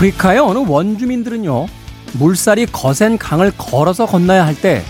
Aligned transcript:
아프리카의 0.00 0.38
어느 0.38 0.58
원주민들은요, 0.66 1.66
물살이 2.14 2.66
거센 2.66 3.18
강을 3.18 3.52
걸어서 3.58 4.06
건너야 4.06 4.46
할 4.46 4.54
때 4.54 4.82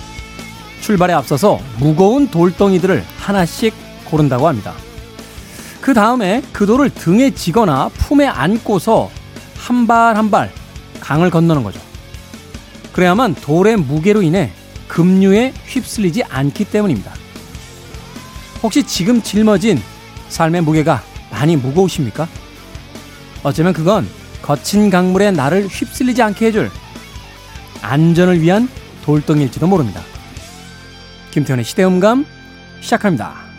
출발에 0.81 1.13
앞서서 1.13 1.59
무거운 1.79 2.29
돌덩이들을 2.29 3.05
하나씩 3.19 3.75
고른다고 4.05 4.47
합니다. 4.47 4.73
그 5.81 5.95
다음에 5.95 6.43
그 6.53 6.65
돌을 6.67 6.91
등에 6.91 7.31
지거나 7.35 7.89
품에 7.95 8.27
안고서 8.27 9.11
한 9.59 9.87
발 9.87 10.17
한 10.17 10.31
발 10.31 10.53
강을 11.01 11.31
건너는 11.31 11.65
거죠. 11.65 11.81
그래야만 12.93 13.35
돌의 13.35 13.79
무게로 13.79 14.23
인해 14.23 14.53
급류에 14.87 15.53
휩쓸리지 15.67 16.23
않기 16.25 16.67
때문입니다. 16.67 17.13
혹시 18.63 18.85
지금 18.85 19.21
짊어진 19.23 19.83
삶의 20.29 20.63
무게가 20.63 21.03
많이 21.31 21.57
무거우십니까? 21.57 22.29
어쩌면 23.43 23.73
그건 23.73 24.09
거친 24.43 24.91
강물에 24.91 25.31
나를 25.31 25.67
휩쓸리지 25.67 26.23
않게 26.23 26.47
해줄 26.47 26.71
안전을 27.83 28.41
위한 28.41 28.69
돌덩이일지도 29.05 29.67
모릅니다. 29.67 30.03
김태현의 31.31 31.65
시대음감 31.65 32.27
시작합니다. 32.81 33.51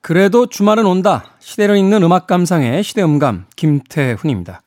그래도 0.00 0.46
주말은 0.46 0.86
온다. 0.86 1.36
시대를 1.38 1.76
읽는 1.76 2.02
음악 2.02 2.26
감상의 2.26 2.82
시대음감 2.82 3.46
김태훈입니다. 3.54 4.62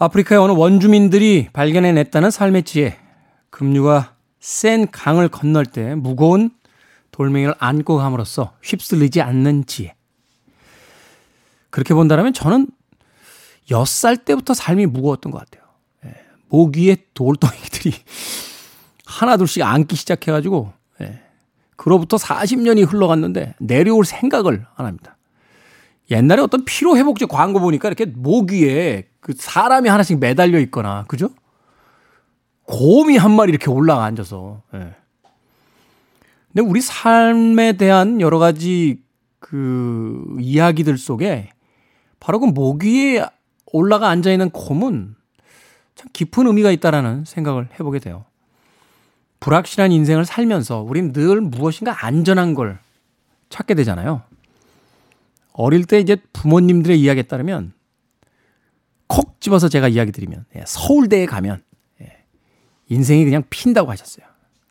아프리카의 0.00 0.40
어느 0.40 0.52
원주민들이 0.52 1.48
발견해냈다는 1.52 2.30
삶의 2.30 2.62
지혜. 2.62 2.96
급류가 3.50 4.14
센 4.38 4.88
강을 4.88 5.28
건널 5.28 5.66
때 5.66 5.96
무거운 5.96 6.50
돌멩이를 7.10 7.54
안고 7.58 7.96
감으로써 7.96 8.54
휩쓸리지 8.62 9.20
않는 9.20 9.66
지혜. 9.66 9.96
그렇게 11.70 11.94
본다면 11.94 12.32
저는 12.32 12.68
6살 13.68 14.24
때부터 14.24 14.54
삶이 14.54 14.86
무거웠던 14.86 15.32
것 15.32 15.38
같아요. 15.38 15.68
예, 16.06 16.14
목 16.48 16.76
위에 16.76 16.96
돌덩이들이 17.14 17.92
하나둘씩 19.04 19.62
안기 19.64 19.96
시작해가지고, 19.96 20.72
예, 21.02 21.20
그로부터 21.76 22.16
40년이 22.16 22.90
흘러갔는데 22.90 23.56
내려올 23.58 24.04
생각을 24.04 24.64
안 24.76 24.86
합니다. 24.86 25.17
옛날에 26.10 26.40
어떤 26.42 26.64
피로회복제 26.64 27.26
광고 27.26 27.60
보니까 27.60 27.88
이렇게 27.88 28.06
목 28.06 28.50
위에 28.52 29.08
그 29.20 29.34
사람이 29.36 29.88
하나씩 29.88 30.18
매달려 30.18 30.58
있거나, 30.60 31.04
그죠? 31.08 31.30
곰이 32.64 33.16
한 33.16 33.32
마리 33.34 33.50
이렇게 33.50 33.70
올라가 33.70 34.04
앉아서. 34.04 34.62
예. 34.74 34.94
근데 36.52 36.62
우리 36.68 36.80
삶에 36.80 37.74
대한 37.74 38.20
여러 38.20 38.38
가지 38.38 39.02
그 39.38 40.36
이야기들 40.40 40.96
속에 40.98 41.50
바로 42.20 42.40
그 42.40 42.46
목 42.46 42.84
위에 42.84 43.24
올라가 43.72 44.08
앉아 44.08 44.32
있는 44.32 44.50
곰은 44.50 45.14
참 45.94 46.08
깊은 46.12 46.46
의미가 46.46 46.70
있다라는 46.70 47.24
생각을 47.26 47.68
해보게 47.74 47.98
돼요. 47.98 48.24
불확실한 49.40 49.92
인생을 49.92 50.24
살면서 50.24 50.80
우린 50.82 51.12
늘 51.12 51.40
무엇인가 51.40 52.04
안전한 52.04 52.54
걸 52.54 52.78
찾게 53.50 53.74
되잖아요. 53.74 54.22
어릴 55.58 55.86
때 55.86 55.98
이제 55.98 56.16
부모님들의 56.32 57.00
이야기에 57.00 57.24
따르면 57.24 57.72
콕 59.08 59.40
집어서 59.40 59.68
제가 59.68 59.88
이야기 59.88 60.12
드리면 60.12 60.44
예, 60.54 60.62
서울대에 60.64 61.26
가면 61.26 61.64
예, 62.00 62.16
인생이 62.88 63.24
그냥 63.24 63.42
핀다고 63.50 63.90
하셨어요. 63.90 64.24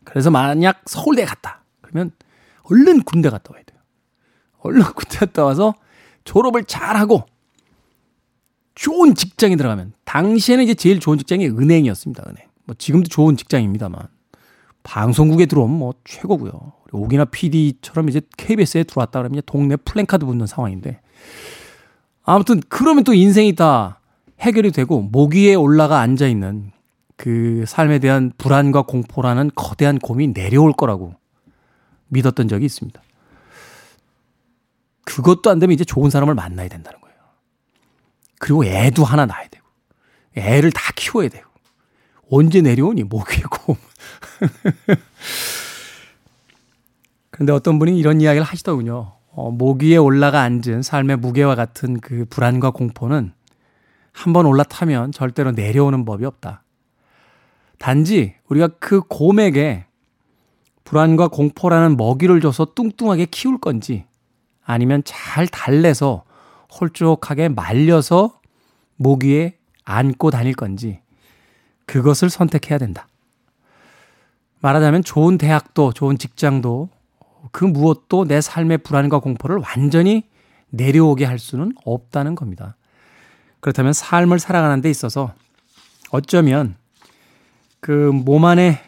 그래서 0.04 0.30
만약 0.30 0.80
서울대에 0.86 1.26
갔다. 1.26 1.62
그러면 1.82 2.10
얼른 2.62 3.02
군대 3.02 3.28
갔다 3.28 3.52
와야 3.52 3.62
돼요. 3.64 3.78
얼른 4.60 4.82
군대 4.96 5.18
갔다 5.18 5.44
와서 5.44 5.74
졸업을 6.24 6.64
잘하고 6.64 7.26
좋은 8.74 9.14
직장에 9.14 9.56
들어가면 9.56 9.92
당시에는 10.06 10.64
이제 10.64 10.72
제일 10.72 11.00
좋은 11.00 11.18
직장이 11.18 11.48
은행이었습니다. 11.48 12.24
은행. 12.28 12.48
뭐 12.64 12.74
지금도 12.78 13.10
좋은 13.10 13.36
직장입니다만 13.36 14.08
방송국에 14.84 15.44
들어오면 15.44 15.78
뭐 15.78 15.92
최고고요. 16.04 16.72
오기나 16.92 17.26
PD처럼 17.26 18.08
이제 18.08 18.20
KBS에 18.36 18.84
들어왔다 18.84 19.20
그러면 19.20 19.42
동네 19.46 19.76
플랜카드 19.76 20.24
붙는 20.24 20.46
상황인데 20.46 21.00
아무튼 22.24 22.60
그러면 22.68 23.04
또 23.04 23.14
인생이 23.14 23.54
다 23.54 24.00
해결이 24.40 24.70
되고 24.72 25.02
목 25.02 25.34
위에 25.34 25.54
올라가 25.54 26.00
앉아 26.00 26.26
있는 26.28 26.72
그 27.16 27.64
삶에 27.66 27.98
대한 27.98 28.32
불안과 28.38 28.82
공포라는 28.82 29.50
거대한 29.54 29.98
곰이 29.98 30.32
내려올 30.32 30.72
거라고 30.72 31.14
믿었던 32.08 32.48
적이 32.48 32.66
있습니다. 32.66 33.02
그것도 35.04 35.50
안 35.50 35.58
되면 35.58 35.74
이제 35.74 35.84
좋은 35.84 36.10
사람을 36.10 36.34
만나야 36.34 36.68
된다는 36.68 37.00
거예요. 37.00 37.16
그리고 38.38 38.64
애도 38.64 39.04
하나 39.04 39.26
낳아야 39.26 39.48
되고, 39.48 39.66
애를 40.36 40.70
다 40.70 40.92
키워야 40.94 41.28
되고, 41.28 41.48
언제 42.30 42.60
내려오니, 42.60 43.04
곰. 43.04 43.76
그런데 47.38 47.52
어떤 47.52 47.78
분이 47.78 47.96
이런 47.96 48.20
이야기를 48.20 48.44
하시더군요. 48.44 49.12
어, 49.30 49.52
목 49.52 49.84
위에 49.84 49.96
올라가 49.96 50.42
앉은 50.42 50.82
삶의 50.82 51.18
무게와 51.18 51.54
같은 51.54 52.00
그 52.00 52.24
불안과 52.28 52.72
공포는 52.72 53.32
한번 54.10 54.44
올라타면 54.44 55.12
절대로 55.12 55.52
내려오는 55.52 56.04
법이 56.04 56.24
없다. 56.24 56.64
단지 57.78 58.34
우리가 58.48 58.66
그 58.80 59.02
곰에게 59.02 59.86
불안과 60.82 61.28
공포라는 61.28 61.96
먹이를 61.96 62.40
줘서 62.40 62.72
뚱뚱하게 62.74 63.26
키울 63.26 63.60
건지 63.60 64.04
아니면 64.64 65.02
잘 65.04 65.46
달래서 65.46 66.24
홀쭉하게 66.80 67.50
말려서 67.50 68.40
목 68.96 69.22
위에 69.22 69.58
안고 69.84 70.32
다닐 70.32 70.54
건지 70.54 70.98
그것을 71.86 72.30
선택해야 72.30 72.78
된다. 72.78 73.06
말하자면 74.58 75.04
좋은 75.04 75.38
대학도 75.38 75.92
좋은 75.92 76.18
직장도 76.18 76.97
그 77.52 77.64
무엇도 77.64 78.24
내 78.26 78.40
삶의 78.40 78.78
불안과 78.78 79.18
공포를 79.18 79.58
완전히 79.58 80.24
내려오게 80.70 81.24
할 81.24 81.38
수는 81.38 81.72
없다는 81.84 82.34
겁니다. 82.34 82.76
그렇다면 83.60 83.92
삶을 83.92 84.38
살아가는 84.38 84.80
데 84.80 84.90
있어서 84.90 85.34
어쩌면 86.10 86.76
그 87.80 88.12
몸 88.12 88.44
안에 88.44 88.80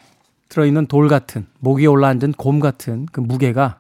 들어있는 0.49 0.87
돌 0.87 1.09
같은, 1.09 1.47
목이 1.61 1.87
올라앉은 1.87 2.33
곰 2.33 2.59
같은 2.59 3.07
그 3.13 3.21
무게가 3.21 3.79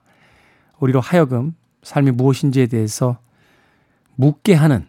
우리로 0.78 1.00
하여금 1.00 1.54
삶이 1.82 2.12
무엇인지에 2.12 2.66
대해서 2.66 3.19
묻게 4.14 4.54
하는 4.54 4.86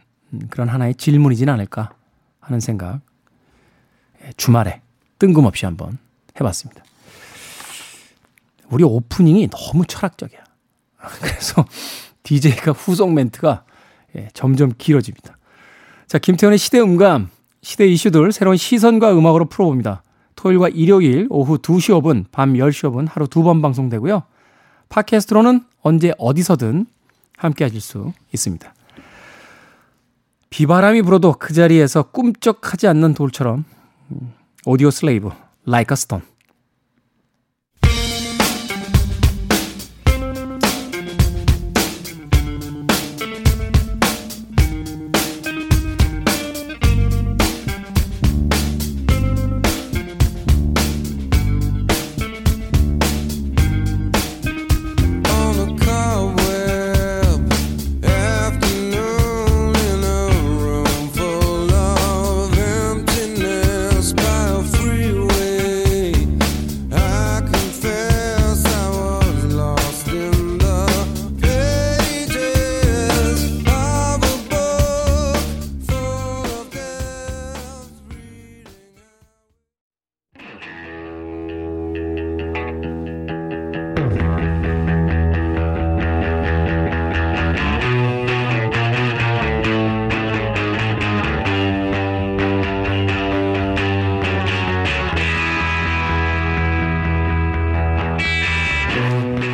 그런 0.49 0.69
하나의 0.69 0.95
질문이진 0.95 1.49
않을까 1.49 1.93
하는 2.39 2.59
생각 2.59 3.01
예, 4.23 4.31
주말에 4.37 4.81
뜬금없이 5.19 5.65
한번 5.65 5.97
해봤습니다. 6.39 6.83
우리 8.71 8.83
오프닝이 8.83 9.49
너무 9.49 9.85
철학적이야. 9.85 10.39
그래서 11.21 11.65
DJ가 12.23 12.71
후속 12.71 13.13
멘트가 13.13 13.63
예, 14.15 14.29
점점 14.33 14.71
길어집니다. 14.77 15.37
자, 16.07 16.17
김태현의 16.17 16.57
시대 16.57 16.79
음감, 16.79 17.29
시대 17.61 17.87
이슈들 17.87 18.31
새로운 18.31 18.57
시선과 18.57 19.13
음악으로 19.17 19.45
풀어봅니다. 19.45 20.03
토요일과 20.35 20.69
일요일 20.69 21.27
오후 21.29 21.57
2시 21.57 22.01
5분, 22.01 22.25
밤 22.31 22.53
10시 22.53 22.89
5분 22.91 23.07
하루 23.09 23.27
두 23.27 23.43
번 23.43 23.61
방송되고요. 23.61 24.23
팟캐스트로는 24.89 25.63
언제 25.81 26.13
어디서든 26.17 26.85
함께 27.37 27.63
하실 27.63 27.79
수 27.81 28.11
있습니다. 28.33 28.73
비바람이 30.49 31.01
불어도 31.03 31.33
그 31.39 31.53
자리에서 31.53 32.03
꿈쩍하지 32.03 32.87
않는 32.87 33.13
돌처럼 33.13 33.63
음, 34.11 34.33
오디오 34.65 34.91
슬레이브, 34.91 35.29
a 35.29 35.85
stone. 35.91 36.30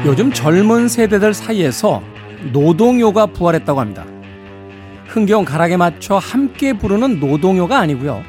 요즘 0.08 0.32
젊은 0.32 0.88
세대들 0.88 1.34
사이에서 1.34 2.02
노동요가 2.54 3.26
부활했다고 3.26 3.82
합니다. 3.82 4.06
흥겨운 5.08 5.44
가락에 5.44 5.76
맞춰 5.76 6.18
함께 6.18 6.72
부르는 6.72 7.20
노동요가 7.20 7.80
아니고요. 7.80 8.24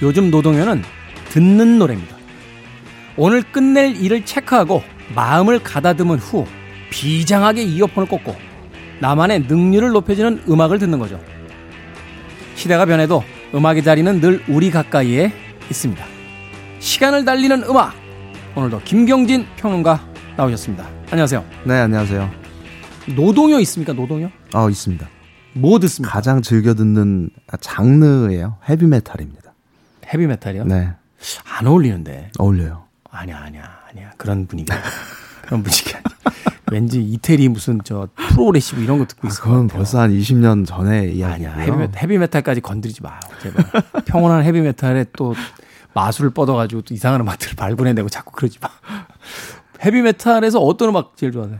요즘 0.00 0.30
노동요는 0.30 0.82
듣는 1.28 1.78
노래입니다. 1.78 2.16
오늘 3.18 3.42
끝낼 3.42 3.94
일을 3.96 4.24
체크하고 4.24 4.82
마음을 5.14 5.58
가다듬은 5.58 6.16
후 6.16 6.46
비장하게 6.88 7.64
이어폰을 7.64 8.08
꽂고 8.08 8.34
나만의 9.00 9.40
능률을 9.40 9.90
높여주는 9.90 10.44
음악을 10.48 10.78
듣는 10.78 10.98
거죠. 10.98 11.20
시대가 12.54 12.86
변해도 12.86 13.22
음악의 13.54 13.82
자리는 13.82 14.22
늘 14.22 14.42
우리 14.48 14.70
가까이에 14.70 15.30
있습니다. 15.68 16.02
시간을 16.78 17.26
달리는 17.26 17.62
음악. 17.64 17.92
오늘도 18.54 18.80
김경진 18.86 19.44
평론가 19.56 20.00
나오셨습니다. 20.38 20.93
안녕하세요. 21.14 21.44
네, 21.62 21.74
안녕하세요. 21.74 22.28
노동요 23.14 23.60
있습니까? 23.60 23.92
노동요? 23.92 24.32
아, 24.52 24.68
있습니다. 24.68 25.08
뭐 25.52 25.78
듣습니까? 25.78 26.12
가장 26.12 26.42
즐겨 26.42 26.74
듣는 26.74 27.30
장르예요. 27.60 28.56
헤비메탈입니다. 28.68 29.54
헤비메탈이요? 30.12 30.64
네. 30.64 30.90
안 31.56 31.66
어울리는데. 31.68 32.32
어울려요. 32.36 32.86
아니야, 33.12 33.38
아니야, 33.44 33.62
아니야. 33.88 34.10
그런 34.16 34.48
분위기. 34.48 34.72
그런 35.46 35.62
분위기 35.62 35.94
아니야. 35.94 36.02
왠지 36.72 37.00
이태리 37.00 37.48
무슨 37.48 37.78
저 37.84 38.08
프로그레시브 38.16 38.82
이런 38.82 38.98
거 38.98 39.06
듣고 39.06 39.28
아, 39.28 39.30
있을 39.30 39.40
것 39.40 39.50
그건. 39.50 39.68
벌써 39.68 40.00
한 40.00 40.10
20년 40.10 40.66
전에 40.66 41.10
이야기예요. 41.12 41.50
아니야. 41.52 41.64
헤비메탈, 41.64 42.02
헤비메탈까지 42.02 42.60
건드리지 42.60 43.04
마요. 43.04 43.20
제발. 43.40 43.64
평온한 44.04 44.42
헤비메탈에 44.42 45.04
또 45.16 45.36
마수를 45.92 46.30
뻗어가지고 46.30 46.82
또 46.82 46.92
이상한 46.92 47.20
음악들을 47.20 47.54
발굴해내고 47.54 48.08
자꾸 48.08 48.32
그러지 48.32 48.58
마. 48.60 48.68
헤비메탈에서 49.84 50.58
어떤 50.60 50.90
음악 50.90 51.16
제일 51.16 51.32
좋아하세요? 51.32 51.58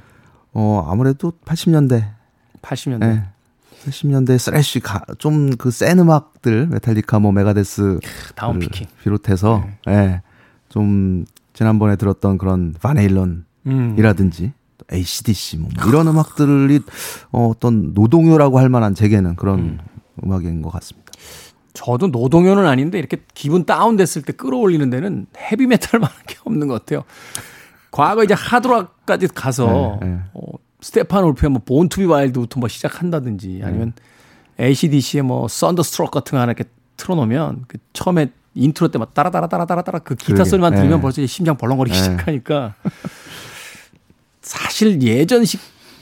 어, 0.54 0.86
아무래도 0.88 1.32
80년대. 1.44 2.04
80년대. 2.62 2.98
네. 3.00 3.22
80년대 3.86 4.38
thrash 4.38 4.80
좀 5.18 5.50
그 5.58 5.70
센 5.70 5.98
음악들 5.98 6.68
메탈리카 6.68 7.18
뭐 7.18 7.32
메가데스 7.32 8.00
down 8.34 8.52
picking. 8.52 8.86
비롯해서 9.02 9.64
예. 9.88 9.90
네. 9.90 10.22
좀 10.70 11.26
지난번에 11.52 11.96
들었던 11.96 12.38
그런 12.38 12.74
반 12.80 13.05
헤일런이라든지 13.05 14.44
음. 14.44 14.52
ACDC 14.92 15.58
뭐 15.58 15.68
이런 15.86 16.08
음악들이 16.08 16.80
어, 17.30 17.48
어떤 17.48 17.92
노동요라고 17.94 18.58
할 18.58 18.68
만한 18.70 18.94
제게는 18.94 19.36
그런 19.36 19.58
음. 19.58 19.78
음악인 20.24 20.62
것 20.62 20.70
같습니다. 20.70 21.12
저도 21.74 22.06
노동요는 22.06 22.66
아닌데 22.66 22.98
이렇게 22.98 23.18
기분 23.34 23.64
다운됐을 23.64 24.22
때 24.22 24.32
끌어올리는 24.32 24.88
데는 24.88 25.26
헤비메탈만한 25.36 26.16
게 26.26 26.36
없는 26.44 26.68
것 26.68 26.74
같아요. 26.80 27.04
과거 27.94 28.24
이제 28.24 28.34
하드락까지 28.34 29.28
가서 29.28 29.98
네, 30.02 30.08
네. 30.08 30.18
어, 30.34 30.40
스테픈울프의 30.80 31.50
뭐 31.50 31.62
Born 31.64 31.85
to 31.85 31.96
Be 31.96 32.06
Wild부터 32.06 32.58
뭐 32.58 32.68
시작한다든지 32.68 33.60
아니면 33.62 33.92
네. 34.56 34.66
ACDC의 34.66 35.22
뭐 35.22 35.46
Thunderstruck 35.46 36.10
같은 36.10 36.32
거 36.32 36.40
하나 36.42 36.50
이렇게 36.50 36.64
틀어놓으면 36.96 37.66
그 37.68 37.78
처음에 37.92 38.32
인트로 38.56 38.88
때 38.88 38.98
막 38.98 39.14
따라따라따라따라 39.14 40.00
그 40.00 40.16
기타. 40.16 40.42
소리만 40.44 40.74
들으면 40.74 40.96
네. 40.98 41.02
벌써 41.02 41.20
이제 41.22 41.28
심장 41.28 41.56
벌렁거리기 41.56 41.96
네. 41.96 42.02
시작하니까 42.02 42.74
사실 44.42 45.00
예전식 45.00 45.60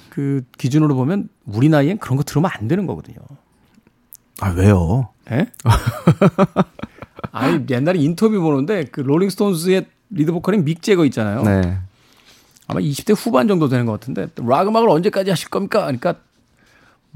그 0.09 0.45
기준으로 0.57 0.95
보면 0.95 1.29
우리 1.45 1.69
나이엔 1.69 1.99
그런 1.99 2.17
거 2.17 2.23
들으면 2.23 2.51
안 2.55 2.69
되는 2.69 2.87
거거든요. 2.87 3.19
아 4.41 4.49
왜요? 4.49 5.11
예? 5.31 5.47
아니 7.33 7.65
옛날에 7.69 7.99
인터뷰 7.99 8.41
보는데 8.41 8.85
그 8.85 9.01
롤링스톤스의 9.01 9.87
리드 10.13 10.33
보컬인 10.33 10.65
믹 10.65 10.83
재거 10.83 11.05
있잖아요. 11.07 11.43
네. 11.43 11.79
아마 12.69 12.81
20대 12.81 13.15
후반 13.17 13.49
정도 13.49 13.69
되는 13.69 13.87
것 13.87 13.93
같은데 13.93 14.29
락 14.47 14.69
음악을 14.69 14.89
언제까지 14.89 15.31
하실 15.31 15.49
겁니까? 15.49 15.81
그러니까 15.83 16.15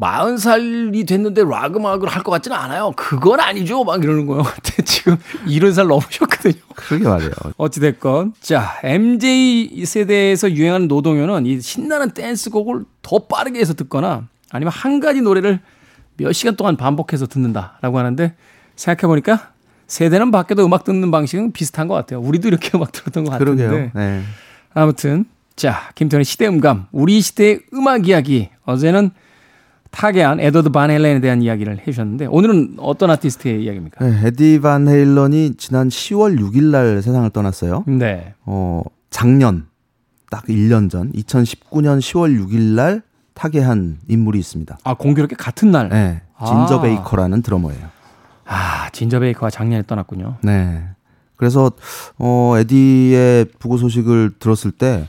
40살이 0.00 1.06
됐는데 1.06 1.42
락 1.48 1.74
음악을 1.76 2.08
할 2.08 2.22
것 2.22 2.30
같지는 2.32 2.56
않아요. 2.56 2.92
그건 2.96 3.40
아니죠. 3.40 3.84
막 3.84 4.02
이러는 4.02 4.26
거예요. 4.26 4.42
근데 4.62 4.82
지금 4.84 5.16
70살 5.46 5.86
넘으셨거든요. 5.86 6.54
그러게 6.74 7.08
말이에요. 7.08 7.30
어찌됐건. 7.56 8.34
자, 8.40 8.78
MZ 8.82 9.84
세대에서 9.86 10.50
유행하는 10.52 10.88
노동요는 10.88 11.46
이 11.46 11.60
신나는 11.60 12.10
댄스곡을 12.10 12.84
더 13.02 13.20
빠르게 13.20 13.58
해서 13.60 13.72
듣거나 13.74 14.26
아니면 14.50 14.72
한 14.72 15.00
가지 15.00 15.22
노래를 15.22 15.60
몇 16.18 16.32
시간 16.32 16.56
동안 16.56 16.76
반복해서 16.76 17.26
듣는다라고 17.26 17.98
하는데 17.98 18.34
생각해보니까 18.74 19.52
세대는 19.86 20.30
바뀌어도 20.30 20.64
음악 20.64 20.84
듣는 20.84 21.10
방식은 21.10 21.52
비슷한 21.52 21.88
것 21.88 21.94
같아요. 21.94 22.20
우리도 22.20 22.48
이렇게 22.48 22.70
음악 22.76 22.92
들었던 22.92 23.24
것 23.24 23.30
같은데. 23.30 23.66
그러게요. 23.66 23.90
네. 23.94 24.22
아무튼 24.74 25.24
자 25.54 25.90
김태훈의 25.94 26.24
시대음감 26.24 26.86
우리 26.92 27.20
시대의 27.20 27.60
음악 27.72 28.08
이야기 28.08 28.50
어제는 28.64 29.10
타계한 29.90 30.40
에드워드 30.40 30.70
반 30.70 30.90
헤일런에 30.90 31.20
대한 31.20 31.40
이야기를 31.40 31.78
해주셨는데 31.80 32.26
오늘은 32.26 32.76
어떤 32.78 33.10
아티스트의 33.10 33.64
이야기입니까? 33.64 34.04
네, 34.04 34.26
에디 34.26 34.60
반 34.60 34.86
헤일런이 34.86 35.54
지난 35.56 35.88
10월 35.88 36.38
6일 36.38 36.64
날 36.64 37.00
세상을 37.00 37.30
떠났어요. 37.30 37.84
네. 37.86 38.34
어, 38.44 38.82
작년 39.08 39.66
딱 40.30 40.44
1년 40.46 40.90
전 40.90 41.12
2019년 41.12 42.00
10월 42.00 42.38
6일 42.38 42.74
날 42.74 43.02
타계한 43.32 43.98
인물이 44.08 44.38
있습니다. 44.38 44.78
아 44.84 44.94
공교롭게 44.94 45.36
같은 45.36 45.70
날. 45.70 45.88
네. 45.88 46.20
진저 46.44 46.78
아. 46.78 46.82
베이커라는 46.82 47.40
드러머예요. 47.40 47.95
아 48.46 48.88
진저 48.90 49.20
베이커가 49.20 49.50
작년에 49.50 49.82
떠났군요. 49.86 50.36
네. 50.42 50.88
그래서 51.36 51.70
어 52.18 52.54
에디의 52.56 53.46
부고 53.58 53.76
소식을 53.76 54.32
들었을 54.38 54.70
때 54.72 55.08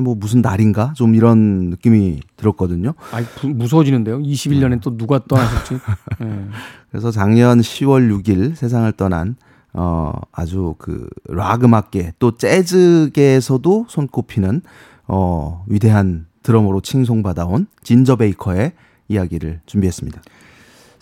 뭐 0.00 0.14
무슨 0.14 0.42
날인가 0.42 0.92
좀 0.94 1.14
이런 1.14 1.70
느낌이 1.70 2.20
들었거든요. 2.36 2.94
아, 3.12 3.22
무서워지는데요. 3.46 4.18
21년엔 4.18 4.82
또 4.82 4.96
누가 4.96 5.20
떠나실지. 5.24 5.74
네. 6.20 6.48
그래서 6.90 7.10
작년 7.10 7.60
10월 7.60 8.22
6일 8.22 8.54
세상을 8.54 8.90
떠난 8.92 9.36
어 9.72 10.12
아주 10.32 10.74
그락 10.78 11.64
음악계 11.64 12.12
또 12.18 12.36
재즈계에서도 12.36 13.86
손꼽히는 13.88 14.62
어 15.08 15.64
위대한 15.66 16.26
드러머로 16.42 16.80
칭송받아온 16.80 17.66
진저 17.82 18.16
베이커의 18.16 18.72
이야기를 19.08 19.60
준비했습니다. 19.66 20.20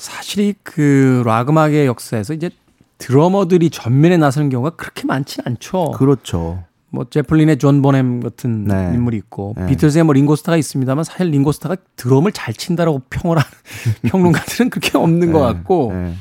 사실 0.04 0.54
그 0.62 1.05
락 1.05 1.48
음악의 1.48 1.86
역사에서 1.86 2.34
이제 2.34 2.50
드러머들이 2.98 3.70
전면에 3.70 4.18
나서는 4.18 4.50
경우가 4.50 4.76
그렇게 4.76 5.06
많지는 5.06 5.48
않죠. 5.48 5.92
그렇죠. 5.92 6.62
뭐 6.90 7.06
제플린의 7.08 7.56
존 7.56 7.80
보넴 7.80 8.20
같은 8.20 8.66
네. 8.66 8.92
인물이 8.92 9.16
있고 9.16 9.54
네. 9.56 9.66
비틀즈의 9.66 10.04
뭐 10.04 10.12
링고스타가 10.12 10.58
있습니다만 10.58 11.04
사실 11.04 11.28
링고스타가 11.28 11.76
드럼을 11.96 12.32
잘 12.32 12.52
친다라고 12.52 13.00
평을 13.08 13.38
하는 13.38 13.50
평론가들은 14.04 14.68
그렇게 14.68 14.98
없는 14.98 15.28
네. 15.28 15.32
것 15.32 15.40
같고 15.40 15.92
네. 15.94 16.14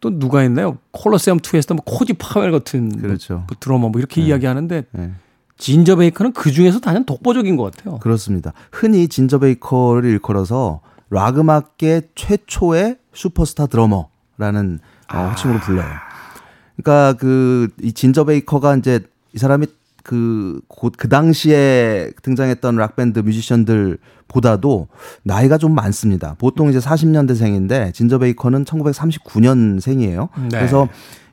또 0.00 0.18
누가 0.18 0.42
있나요? 0.42 0.78
콜로세움 0.90 1.40
2에서 1.40 1.74
뭐 1.74 1.84
코지 1.84 2.14
파웰 2.14 2.50
같은 2.50 2.96
그렇죠. 2.96 3.44
뭐 3.46 3.56
드러머 3.60 3.90
뭐 3.90 3.98
이렇게 3.98 4.22
네. 4.22 4.28
이야기하는데 4.28 4.84
네. 4.90 5.10
진저 5.58 5.96
베이커는 5.96 6.32
그 6.32 6.50
중에서 6.50 6.80
단연 6.80 7.04
독보적인 7.04 7.56
것 7.56 7.76
같아요. 7.76 7.98
그렇습니다. 7.98 8.54
흔히 8.72 9.06
진저 9.06 9.38
베이커를 9.38 10.08
일컬어서 10.08 10.80
락 11.10 11.38
음악계 11.38 12.02
최초의 12.14 12.98
슈퍼스타 13.12 13.66
드러머라는 13.66 14.80
어, 15.12 15.16
아. 15.16 15.28
호칭으로 15.30 15.60
불려요. 15.60 15.88
그러니까 16.76 17.12
그 17.18 17.68
이 17.82 17.92
진저 17.92 18.24
베이커가 18.24 18.76
이제 18.76 19.00
이 19.32 19.38
사람이 19.38 19.66
그, 20.02 20.60
곧그 20.68 21.08
당시에 21.08 22.12
등장했던 22.22 22.76
락 22.76 22.94
밴드 22.94 23.20
뮤지션들보다도 23.20 24.88
나이가 25.22 25.56
좀 25.56 25.74
많습니다. 25.74 26.36
보통 26.38 26.68
이제 26.68 26.78
40년대생인데, 26.78 27.94
진저 27.94 28.18
베이커는 28.18 28.64
1939년생이에요. 28.64 30.28
네. 30.42 30.48
그래서 30.50 30.88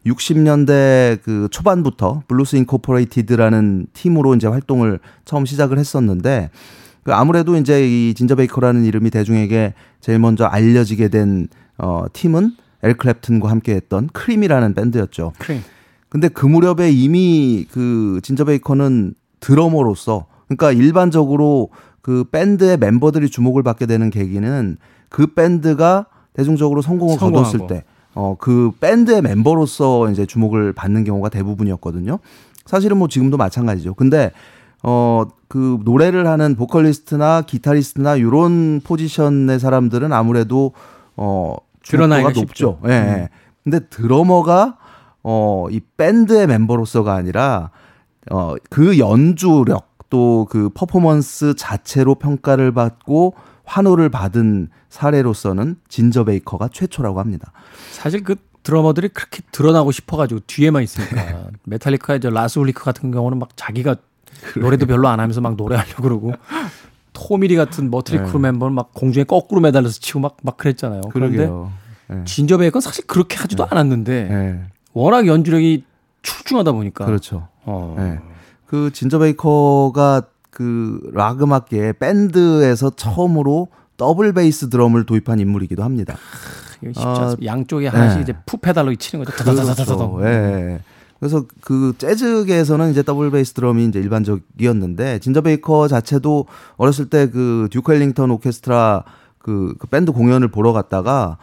60년대 0.06 1.22
그 1.22 1.50
초반부터 1.52 2.24
블루스 2.30 2.56
인코퍼레이티드라는 2.56 3.88
팀으로 3.94 4.36
이제 4.36 4.48
활동을 4.48 5.00
처음 5.26 5.46
시작을 5.46 5.78
했었는데, 5.78 6.50
그 7.04 7.14
아무래도 7.14 7.56
이제 7.56 7.88
이 7.88 8.14
진저 8.14 8.36
베이커라는 8.36 8.86
이름이 8.86 9.10
대중에게 9.10 9.74
제일 10.02 10.20
먼저 10.20 10.46
알려지게 10.46 11.10
된, 11.10 11.48
어, 11.78 12.06
팀은 12.14 12.52
에릭 12.84 12.96
클랩튼과 12.96 13.46
함께 13.46 13.74
했던 13.74 14.08
크림이라는 14.14 14.74
밴드였죠. 14.74 15.34
크림. 15.38 15.62
근데 16.10 16.28
그 16.28 16.46
무렵에 16.46 16.92
이미 16.92 17.66
그 17.72 18.20
진저 18.24 18.46
베이커는 18.46 19.14
드러머로서 19.40 20.26
그러니까 20.48 20.72
일반적으로 20.72 21.70
그 22.02 22.26
밴드의 22.32 22.78
멤버들이 22.78 23.30
주목을 23.30 23.64
받게 23.64 23.86
되는 23.86 24.10
계기는 24.10 24.78
그 25.10 25.28
밴드가 25.28 26.08
대중적으로 26.34 26.82
성공을 26.82 27.18
성공하고. 27.18 27.52
거뒀을 27.52 27.68
때 27.68 27.84
어, 28.14 28.36
그 28.38 28.72
밴드의 28.80 29.22
멤버로서 29.22 30.10
이제 30.12 30.26
주목을 30.26 30.74
받는 30.74 31.04
경우가 31.04 31.30
대부분이었거든요. 31.30 32.20
사실은 32.66 32.98
뭐 32.98 33.08
지금도 33.08 33.38
마찬가지죠. 33.38 33.94
근데 33.94 34.32
어, 34.84 35.26
그 35.48 35.80
노래를 35.84 36.28
하는 36.28 36.56
보컬리스트나 36.56 37.42
기타리스트나 37.42 38.20
요런 38.20 38.82
포지션의 38.84 39.60
사람들은 39.60 40.14
아무래도 40.14 40.74
어, 41.16 41.56
주목도가 41.82 42.32
높죠. 42.32 42.80
예. 42.86 42.88
네. 42.88 43.22
음. 43.22 43.28
근데 43.64 43.80
드러머가 43.90 44.78
어, 45.24 45.68
이 45.70 45.80
밴드의 45.98 46.48
멤버로서가 46.48 47.14
아니라 47.14 47.70
어, 48.32 48.56
그 48.70 48.98
연주력 48.98 49.92
또 50.10 50.46
그 50.50 50.70
퍼포먼스 50.70 51.56
자체로 51.56 52.16
평가를 52.16 52.74
받고 52.74 53.34
환호를 53.64 54.10
받은 54.10 54.68
사례로서는 54.90 55.78
진저 55.88 56.26
베이커가 56.26 56.68
최초라고 56.68 57.20
합니다. 57.20 57.54
사실 57.92 58.24
그 58.24 58.36
드러머들이 58.64 59.08
그렇게 59.10 59.42
드러나고 59.52 59.92
싶어가지고 59.92 60.42
뒤에만 60.46 60.84
있으니까 60.84 61.48
메탈리카의 61.64 62.20
저 62.20 62.30
라스 62.30 62.60
울리히 62.60 62.84
같은 62.84 63.10
경우는 63.12 63.40
막 63.40 63.50
자기가 63.56 63.96
노래도 64.60 64.86
별로 64.86 65.08
안 65.08 65.20
하면서 65.20 65.42
막 65.42 65.56
노래하려고 65.56 66.02
그러고 66.02 66.34
토미 67.14 67.42
리 67.42 67.56
같은 67.56 67.92
머틀리 67.92 68.18
크루 68.18 68.34
네. 68.34 68.40
멤버는 68.40 68.74
막 68.74 68.94
공중에 68.94 69.24
거꾸로 69.26 69.62
매달려서 69.62 70.00
치고 70.00 70.20
막, 70.20 70.38
막 70.44 70.58
그랬잖아요. 70.58 71.02
그런데 71.12 71.50
네. 72.08 72.24
진저 72.26 72.58
베이커는 72.58 72.82
사실 72.82 73.06
그렇게 73.06 73.38
하지도 73.38 73.64
네. 73.64 73.70
않았는데 73.72 74.24
네. 74.24 74.62
워낙 74.94 75.28
연주력이 75.28 75.84
출중하다 76.22 76.72
보니까 76.72 77.06
그렇죠. 77.06 77.48
어. 77.64 77.96
네. 77.98 78.20
그 78.66 78.92
진저 78.94 79.20
베이커가 79.20 80.24
그 80.50 80.97
락 80.97 81.44
음악계 81.44 81.94
밴드에서 81.94 82.92
처음으로 82.92 83.68
더블 83.98 84.34
베이스 84.34 84.70
드럼을 84.70 85.06
도입한 85.06 85.40
인물이기도 85.40 85.84
합니다. 85.84 86.18
쉽지 86.84 87.00
어, 87.06 87.36
양쪽에 87.46 87.88
하나씩 87.88 88.18
네. 88.18 88.24
이제 88.24 88.34
foot 88.46 88.58
페달로 88.58 88.96
치는 88.96 89.24
거죠. 89.24 89.44
그렇죠. 89.44 90.20
예. 90.24 90.80
그래서 91.22 91.46
그 91.62 91.94
재즈계에서는 92.00 92.90
이제 92.90 93.04
더블 93.04 93.30
베이스 93.30 93.54
드럼이 93.54 93.86
이제 93.86 94.00
일반적이었는데 94.00 95.20
진저 95.20 95.42
베이커 95.42 95.88
자체도 95.88 96.48
어렸을 96.78 97.06
때 97.10 97.28
그 97.28 97.68
듀크 97.72 97.94
엘링턴 97.94 98.32
오케스트라 98.32 99.04
그, 99.38 99.76
그 99.78 99.86
밴드 99.86 100.12
공연을 100.12 100.48
보러 100.48 100.74
갔다가 100.74 101.38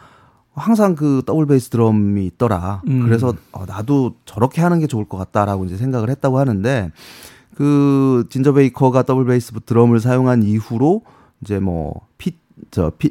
항상 0.53 0.95
그 0.95 1.23
더블 1.25 1.45
베이스 1.45 1.69
드럼이 1.69 2.25
있더라. 2.25 2.81
음. 2.87 3.05
그래서 3.05 3.33
어, 3.53 3.65
나도 3.65 4.15
저렇게 4.25 4.61
하는 4.61 4.79
게 4.81 4.87
좋을 4.87 5.05
것 5.05 5.17
같다라고 5.17 5.63
이제 5.63 5.77
생각을 5.77 6.09
했다고 6.09 6.37
하는데 6.39 6.91
그 7.55 8.25
진저 8.29 8.51
베이커가 8.51 9.03
더블 9.03 9.25
베이스 9.25 9.53
드럼을 9.65 10.01
사용한 10.01 10.43
이후로 10.43 11.03
이제 11.41 11.59
뭐피저피더 11.61 13.05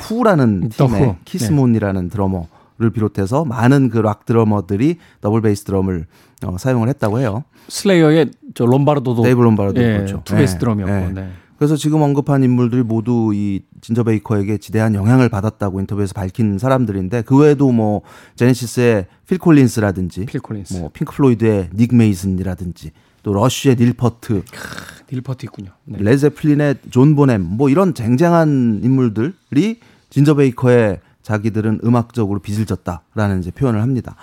후라는 0.00 0.70
팀의 0.70 1.02
후. 1.04 1.16
키스 1.26 1.51
문이라는 1.51 2.02
네. 2.04 2.08
드러머 2.08 2.46
를 2.80 2.90
비롯해서 2.90 3.44
많은 3.44 3.90
그 3.90 3.98
락 4.00 4.24
드러머들이 4.24 4.96
더블 5.20 5.42
베이스 5.42 5.64
드럼을 5.64 6.06
어, 6.44 6.56
사용을 6.58 6.88
했다고 6.88 7.20
해요. 7.20 7.44
슬레이어의 7.68 8.30
저 8.54 8.64
롬바르도도 8.64 9.22
데이브 9.22 9.42
롬바르도 9.42 9.82
예, 9.82 9.96
그렇죠. 9.98 10.22
two 10.24 10.34
베이스 10.34 10.54
네. 10.54 10.58
드럼이었고. 10.60 10.92
네. 10.92 11.12
네. 11.12 11.30
그래서 11.58 11.76
지금 11.76 12.00
언급한 12.00 12.42
인물들이 12.42 12.82
모두 12.82 13.32
이 13.34 13.60
진저 13.82 14.02
베이커에게 14.04 14.56
지대한 14.56 14.94
영향을 14.94 15.28
받았다고 15.28 15.78
인터뷰에서 15.80 16.14
밝힌 16.14 16.56
사람들인데 16.58 17.20
그 17.26 17.36
외에도 17.36 17.70
뭐 17.70 18.00
제네시스의 18.36 19.04
필 19.28 19.36
콜린스라든지 19.36 20.24
필 20.24 20.40
콜린스. 20.40 20.78
뭐 20.78 20.88
핑크 20.94 21.14
플로이드의 21.14 21.68
닉 21.74 21.94
메이슨이라든지 21.94 22.92
또 23.22 23.34
러쉬의 23.34 23.76
닐 23.76 23.92
피어트, 23.92 24.42
닐 25.12 25.20
피어트 25.20 25.44
있군요. 25.44 25.72
네. 25.84 25.98
레드 26.00 26.24
제플린의 26.24 26.76
존 26.90 27.14
보넴 27.14 27.42
뭐 27.42 27.68
이런 27.68 27.92
쟁쟁한 27.92 28.80
인물들이 28.82 29.80
진저 30.08 30.34
베이커에게 30.36 31.00
자기들은 31.22 31.80
음악적으로 31.84 32.40
빚을 32.40 32.66
졌다라는 32.66 33.40
이제 33.40 33.50
표현을 33.50 33.82
합니다. 33.82 34.16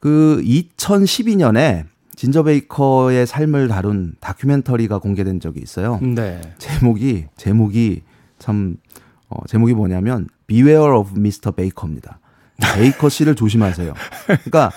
그 0.00 0.42
2012년에 0.44 1.84
진저 2.16 2.42
베이커의 2.42 3.26
삶을 3.26 3.68
다룬 3.68 4.14
다큐멘터리가 4.20 4.98
공개된 4.98 5.40
적이 5.40 5.60
있어요. 5.60 6.00
네. 6.02 6.40
제목이 6.58 7.26
제목이 7.36 8.02
참 8.38 8.76
어, 9.28 9.36
제목이 9.46 9.74
뭐냐면 9.74 10.26
Beware 10.46 10.96
of 10.96 11.12
Mr. 11.16 11.52
Baker입니다. 11.52 12.18
베이커 12.74 13.08
씨를 13.08 13.36
조심하세요. 13.36 13.94
그러니까 14.26 14.72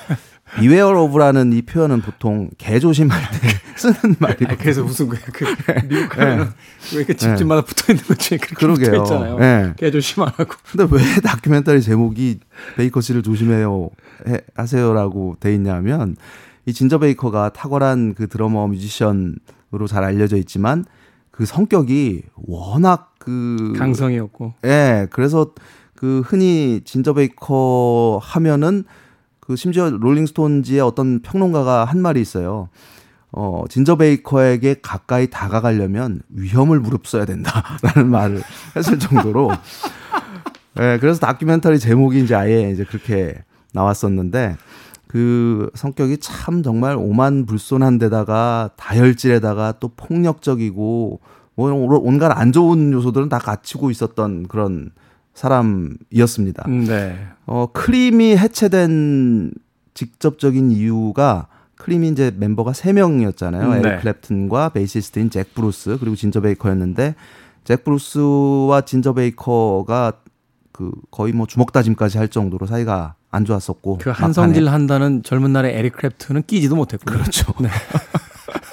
Beware 0.60 0.96
of라는 1.00 1.54
이 1.54 1.62
표현은 1.64 2.02
보통 2.02 2.50
개 2.58 2.80
조심할 2.80 3.20
때 3.32 3.48
쓰는 3.76 4.16
말이에요. 4.20 4.58
그래서 4.60 4.84
무슨 4.84 5.10
그, 5.10 5.18
그 5.32 5.46
미국 5.88 6.10
가면 6.10 6.40
네. 6.40 6.46
왜 6.94 6.98
이렇게 6.98 7.14
집집마다 7.16 7.62
네. 7.62 7.66
붙어 7.68 7.94
있는 7.94 8.06
거지? 8.06 8.38
그렇게. 8.38 8.86
붙어 8.86 9.04
있잖아요. 9.04 9.40
네. 9.40 9.74
개 9.78 9.92
조심하라고. 9.92 10.54
근데 10.72 10.88
왜 10.96 11.02
다큐멘터리 11.22 11.82
제목이 11.82 12.40
베이커 12.78 13.02
씨를 13.02 13.24
조심해요 13.24 13.90
해, 14.28 14.40
하세요라고 14.56 15.38
돼 15.40 15.54
있냐면 15.56 16.16
이 16.66 16.74
진저 16.74 17.00
베이커가 17.00 17.50
탁월한 17.50 18.14
그 18.16 18.28
드러머 18.28 18.68
뮤지션으로 18.68 19.88
잘 19.88 20.04
알려져 20.04 20.38
있지만 20.38 20.86
그 21.32 21.46
성격이 21.46 22.24
워낙 22.36 23.14
그 23.18 23.74
강성이었고. 23.78 24.54
예. 24.64 24.68
네, 24.68 25.08
그래서 25.12 25.52
그 25.96 26.22
흔히 26.26 26.82
진저 26.84 27.14
베이커 27.14 28.20
하면은 28.22 28.84
그 29.40 29.56
심지어 29.56 29.90
롤링스톤즈의 29.90 30.80
어떤 30.80 31.22
평론가가 31.22 31.86
한 31.86 32.02
말이 32.02 32.22
있어요. 32.22 32.70
어, 33.34 33.64
진저 33.70 33.96
베이커에게 33.96 34.78
가까이 34.82 35.30
다가가려면 35.30 36.22
위험을 36.30 36.80
무릅써야 36.80 37.26
된다라는 37.26 38.10
말을 38.12 38.42
했을 38.76 39.00
정도로 39.00 39.52
예, 40.80 40.82
네, 40.82 41.00
그래서 41.00 41.20
다큐멘터리 41.20 41.80
제목이 41.80 42.24
이제 42.24 42.36
아예 42.36 42.72
이제 42.72 42.84
그렇게 42.84 43.36
나왔었는데 43.74 44.58
그 45.08 45.70
성격이 45.76 46.18
참 46.20 46.64
정말 46.64 46.96
오만 46.96 47.46
불손한 47.46 47.98
데다가 47.98 48.70
다혈질에다가 48.78 49.74
또 49.80 49.90
폭력적이고 49.90 51.20
뭐 51.56 52.00
온갖 52.02 52.32
안 52.38 52.52
좋은 52.52 52.94
요소들은 52.94 53.30
다 53.30 53.38
갖추고 53.38 53.92
있었던 53.92 54.48
그런 54.48 54.92
사람이었습니다. 55.34 56.70
네. 56.70 57.28
어, 57.46 57.68
크림이 57.74 58.38
해체된 58.38 59.52
직접적인 59.94 60.72
이유가 60.72 61.48
크림이 61.82 62.10
이제 62.10 62.32
멤버가 62.36 62.74
3명이었잖아요. 62.74 63.82
네. 63.82 63.90
에릭 63.90 64.02
클랩튼과 64.02 64.74
베이시스트인 64.74 65.32
잭 65.32 65.56
브루스 65.56 65.98
그리고 66.00 66.16
진저 66.16 66.40
베이커였는데 66.42 67.16
잭 67.64 67.84
브루스와 67.84 68.82
진저 68.82 69.14
베이커가 69.14 70.14
그 70.72 70.92
거의 71.10 71.34
뭐 71.34 71.48
주먹다짐까지 71.48 72.20
할 72.20 72.28
정도로 72.28 72.68
사이가 72.68 73.16
안 73.32 73.46
좋았었고 73.46 73.98
그 74.00 74.12
한성질 74.12 74.70
한다는 74.70 75.24
젊은 75.24 75.54
날의 75.54 75.76
에릭 75.76 75.98
클랩튼은 75.98 76.46
끼지도 76.46 76.76
못했고 76.76 77.12
그렇죠. 77.12 77.52
네. 77.60 77.70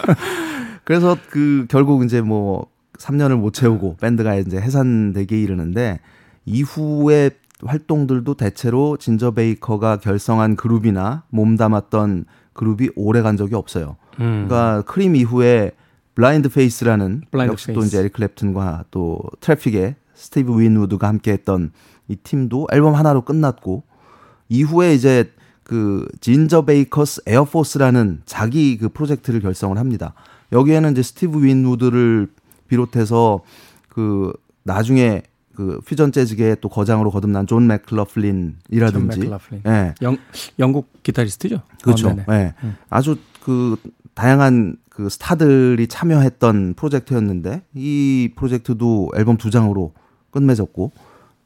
그래서 0.84 1.16
그 1.30 1.66
결국 1.70 2.04
이제 2.04 2.20
뭐 2.20 2.66
3년을 2.98 3.36
못 3.36 3.54
채우고 3.54 3.96
밴드가 4.00 4.34
이제 4.34 4.60
해산되게 4.60 5.40
이르는데 5.40 6.00
이후에 6.44 7.30
활동들도 7.64 8.34
대체로 8.34 8.98
진저 8.98 9.30
베이커가 9.30 9.96
결성한 9.96 10.56
그룹이나 10.56 11.24
몸담았던 11.30 12.26
그룹이 12.58 12.90
오래 12.96 13.22
간 13.22 13.36
적이 13.36 13.54
없어요. 13.54 13.96
음. 14.18 14.46
그러니까 14.48 14.82
크림 14.82 15.14
이후에 15.14 15.70
블라인드 16.16 16.48
페이스라는 16.48 17.22
블라인드 17.30 17.52
역시 17.52 17.68
페이스. 17.68 17.78
또 17.78 17.86
이제 17.86 18.00
에릭 18.00 18.14
클랩튼과 18.14 18.86
또 18.90 19.20
트래픽의 19.38 19.94
스티브 20.14 20.60
윈우드가 20.60 21.06
함께 21.06 21.30
했던 21.30 21.70
이 22.08 22.16
팀도 22.16 22.66
앨범 22.72 22.96
하나로 22.96 23.22
끝났고 23.22 23.84
이후에 24.48 24.92
이제 24.92 25.30
그 25.62 26.04
진저 26.20 26.62
베이커스 26.62 27.22
에어포스라는 27.26 28.22
자기 28.26 28.76
그 28.76 28.88
프로젝트를 28.88 29.40
결성을 29.40 29.78
합니다. 29.78 30.14
여기에는 30.50 30.90
이제 30.92 31.02
스티브 31.04 31.44
윈우드를 31.44 32.28
비롯해서 32.66 33.42
그 33.88 34.32
나중에 34.64 35.22
그 35.58 35.80
퓨전 35.84 36.12
재즈계의 36.12 36.58
또 36.60 36.68
거장으로 36.68 37.10
거듭난 37.10 37.48
존 37.48 37.66
맥러플린이라든지 37.66 38.92
존 38.92 39.06
맥러플린. 39.08 39.62
예. 39.66 39.92
영, 40.02 40.16
영국 40.60 41.02
기타리스트죠. 41.02 41.62
그렇죠. 41.82 42.10
어, 42.10 42.16
예. 42.30 42.54
음. 42.62 42.76
아주 42.88 43.16
그 43.42 43.74
다양한 44.14 44.76
그 44.88 45.08
스타들이 45.08 45.88
참여했던 45.88 46.74
프로젝트였는데 46.74 47.62
이 47.74 48.30
프로젝트도 48.36 49.10
앨범 49.16 49.36
두 49.36 49.50
장으로 49.50 49.94
끝맺었고 50.30 50.92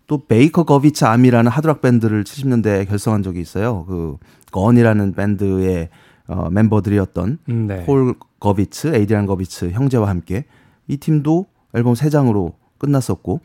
또 0.09 0.27
베이커 0.27 0.65
거비츠 0.65 1.07
암이라는 1.07 1.51
하드락 1.51 1.81
밴드를 1.81 2.25
70년대에 2.25 2.87
결성한 2.87 3.23
적이 3.23 3.41
있어요. 3.41 3.87
그 3.87 4.19
건이라는 4.51 5.15
밴드의 5.15 5.89
어, 6.27 6.51
멤버들이었던 6.51 7.39
음, 7.49 7.67
네. 7.67 7.87
폴 7.87 8.15
거비츠, 8.41 8.95
에이드리안 8.95 9.25
거비츠 9.25 9.71
형제와 9.71 10.11
함께 10.11 10.45
이 10.87 10.99
팀도 10.99 11.47
앨범 11.73 11.95
3장으로 11.95 12.53
끝났었고 12.77 13.41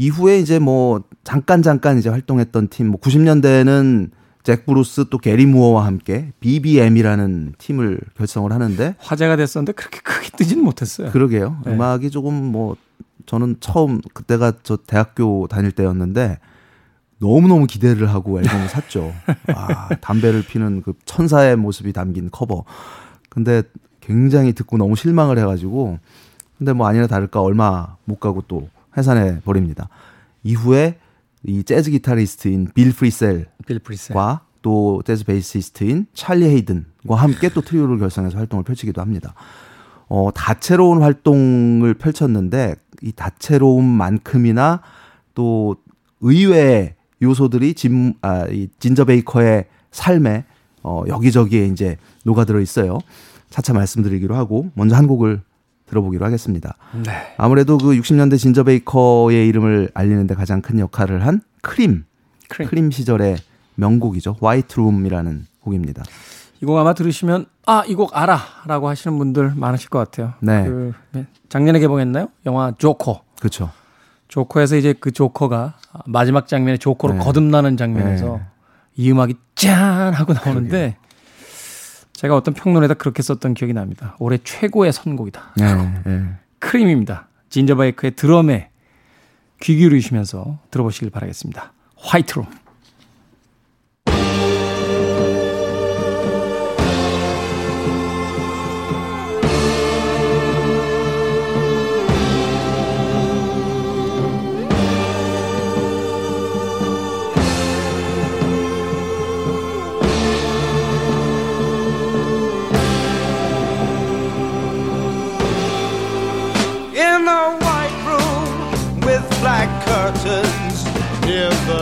이후에 0.00 0.38
이제 0.38 0.58
뭐 0.58 1.02
잠깐 1.24 1.60
잠깐 1.62 1.98
이제 1.98 2.08
활동했던 2.08 2.68
팀, 2.68 2.88
뭐 2.88 3.00
90년대에는 3.00 4.10
잭 4.42 4.64
브루스 4.64 5.10
또 5.10 5.18
게리 5.18 5.44
무어와 5.44 5.84
함께 5.84 6.32
BBM이라는 6.40 7.56
팀을 7.58 8.00
결성을 8.16 8.50
하는데 8.50 8.94
화제가 8.98 9.36
됐었는데 9.36 9.72
그렇게 9.72 10.00
크게 10.00 10.30
뜨지는 10.38 10.64
못했어요. 10.64 11.10
그러게요. 11.10 11.58
네. 11.66 11.72
음악이 11.74 12.10
조금 12.10 12.32
뭐 12.34 12.76
저는 13.26 13.56
처음 13.60 14.00
그때가 14.14 14.54
저 14.62 14.78
대학교 14.78 15.46
다닐 15.48 15.70
때였는데 15.70 16.38
너무너무 17.18 17.66
기대를 17.66 18.08
하고 18.08 18.40
앨범을 18.40 18.68
샀죠. 18.72 19.12
아, 19.48 19.90
담배를 20.00 20.42
피는 20.42 20.80
그 20.80 20.94
천사의 21.04 21.56
모습이 21.56 21.92
담긴 21.92 22.30
커버. 22.32 22.64
근데 23.28 23.62
굉장히 24.00 24.54
듣고 24.54 24.78
너무 24.78 24.96
실망을 24.96 25.38
해가지고 25.38 25.98
근데 26.56 26.72
뭐 26.72 26.86
아니나 26.86 27.06
다를까 27.06 27.42
얼마 27.42 27.96
못 28.06 28.18
가고 28.18 28.42
또 28.48 28.70
해산해 28.96 29.40
버립니다. 29.44 29.88
이후에 30.42 30.98
이 31.44 31.62
재즈 31.64 31.90
기타리스트인 31.90 32.68
빌 32.74 32.92
프리셀과 32.92 33.50
빌 33.66 33.78
프리셀. 33.78 34.16
또 34.62 35.02
재즈 35.06 35.24
베이시스트인 35.24 36.06
찰리 36.12 36.46
헤이든과 36.46 37.14
함께 37.14 37.48
또 37.48 37.60
트리오를 37.60 37.98
결성해서 37.98 38.36
활동을 38.36 38.64
펼치기도 38.64 39.00
합니다. 39.00 39.34
어, 40.08 40.30
다채로운 40.34 41.02
활동을 41.02 41.94
펼쳤는데 41.94 42.74
이 43.02 43.12
다채로움만큼이나 43.12 44.82
또 45.34 45.76
의외의 46.20 46.96
요소들이 47.22 47.74
진, 47.74 48.14
아, 48.20 48.46
이 48.48 48.68
진저 48.78 49.04
베이커의 49.04 49.66
삶에 49.90 50.44
어, 50.82 51.04
여기저기에 51.06 51.66
이제 51.66 51.96
녹아들어 52.24 52.60
있어요. 52.60 52.98
차차 53.50 53.72
말씀드리기로 53.72 54.34
하고 54.34 54.70
먼저 54.74 54.96
한 54.96 55.06
곡을 55.06 55.42
들어보기로 55.90 56.24
하겠습니다. 56.24 56.76
네. 57.04 57.34
아무래도 57.36 57.76
그 57.78 57.90
60년대 57.92 58.38
진저 58.38 58.64
베이커의 58.64 59.46
이름을 59.48 59.90
알리는데 59.92 60.34
가장 60.34 60.62
큰 60.62 60.78
역할을 60.78 61.26
한 61.26 61.42
크림. 61.62 62.04
크림, 62.48 62.68
크림 62.68 62.90
시절의 62.90 63.36
명곡이죠. 63.74 64.36
화이트 64.40 64.78
룸이라는 64.80 65.46
곡입니다. 65.60 66.02
이 66.62 66.66
곡 66.66 66.78
아마 66.78 66.92
들으시면 66.94 67.46
아, 67.66 67.82
이 67.86 67.94
곡 67.94 68.16
알아라고 68.16 68.88
하시는 68.88 69.16
분들 69.18 69.52
많으실 69.56 69.88
것 69.90 69.98
같아요. 69.98 70.34
네. 70.40 70.64
그 70.64 70.92
네. 71.12 71.26
작년에 71.48 71.78
개봉했나요? 71.80 72.28
영화 72.46 72.72
조커. 72.76 73.22
그렇죠. 73.38 73.70
조커에서 74.28 74.76
이제 74.76 74.92
그 74.98 75.10
조커가 75.10 75.74
마지막 76.06 76.46
장면에 76.46 76.76
조커로 76.76 77.14
네. 77.14 77.20
거듭나는 77.20 77.76
장면에서 77.76 78.36
네. 78.36 78.42
이 78.96 79.10
음악이 79.10 79.34
짠 79.54 80.12
하고 80.12 80.32
나오는데 80.34 80.68
그러게요. 80.68 81.09
제가 82.20 82.36
어떤 82.36 82.52
평론에다 82.52 82.94
그렇게 82.94 83.22
썼던 83.22 83.54
기억이 83.54 83.72
납니다. 83.72 84.14
올해 84.18 84.36
최고의 84.44 84.92
선곡이다. 84.92 85.54
네, 85.56 86.02
네. 86.04 86.22
크림입니다. 86.60 87.28
진저바이크의 87.48 88.10
드럼에 88.14 88.68
귀 89.62 89.76
기울이시면서 89.76 90.58
들어보시길 90.70 91.08
바라겠습니다. 91.08 91.72
화이트 91.96 92.40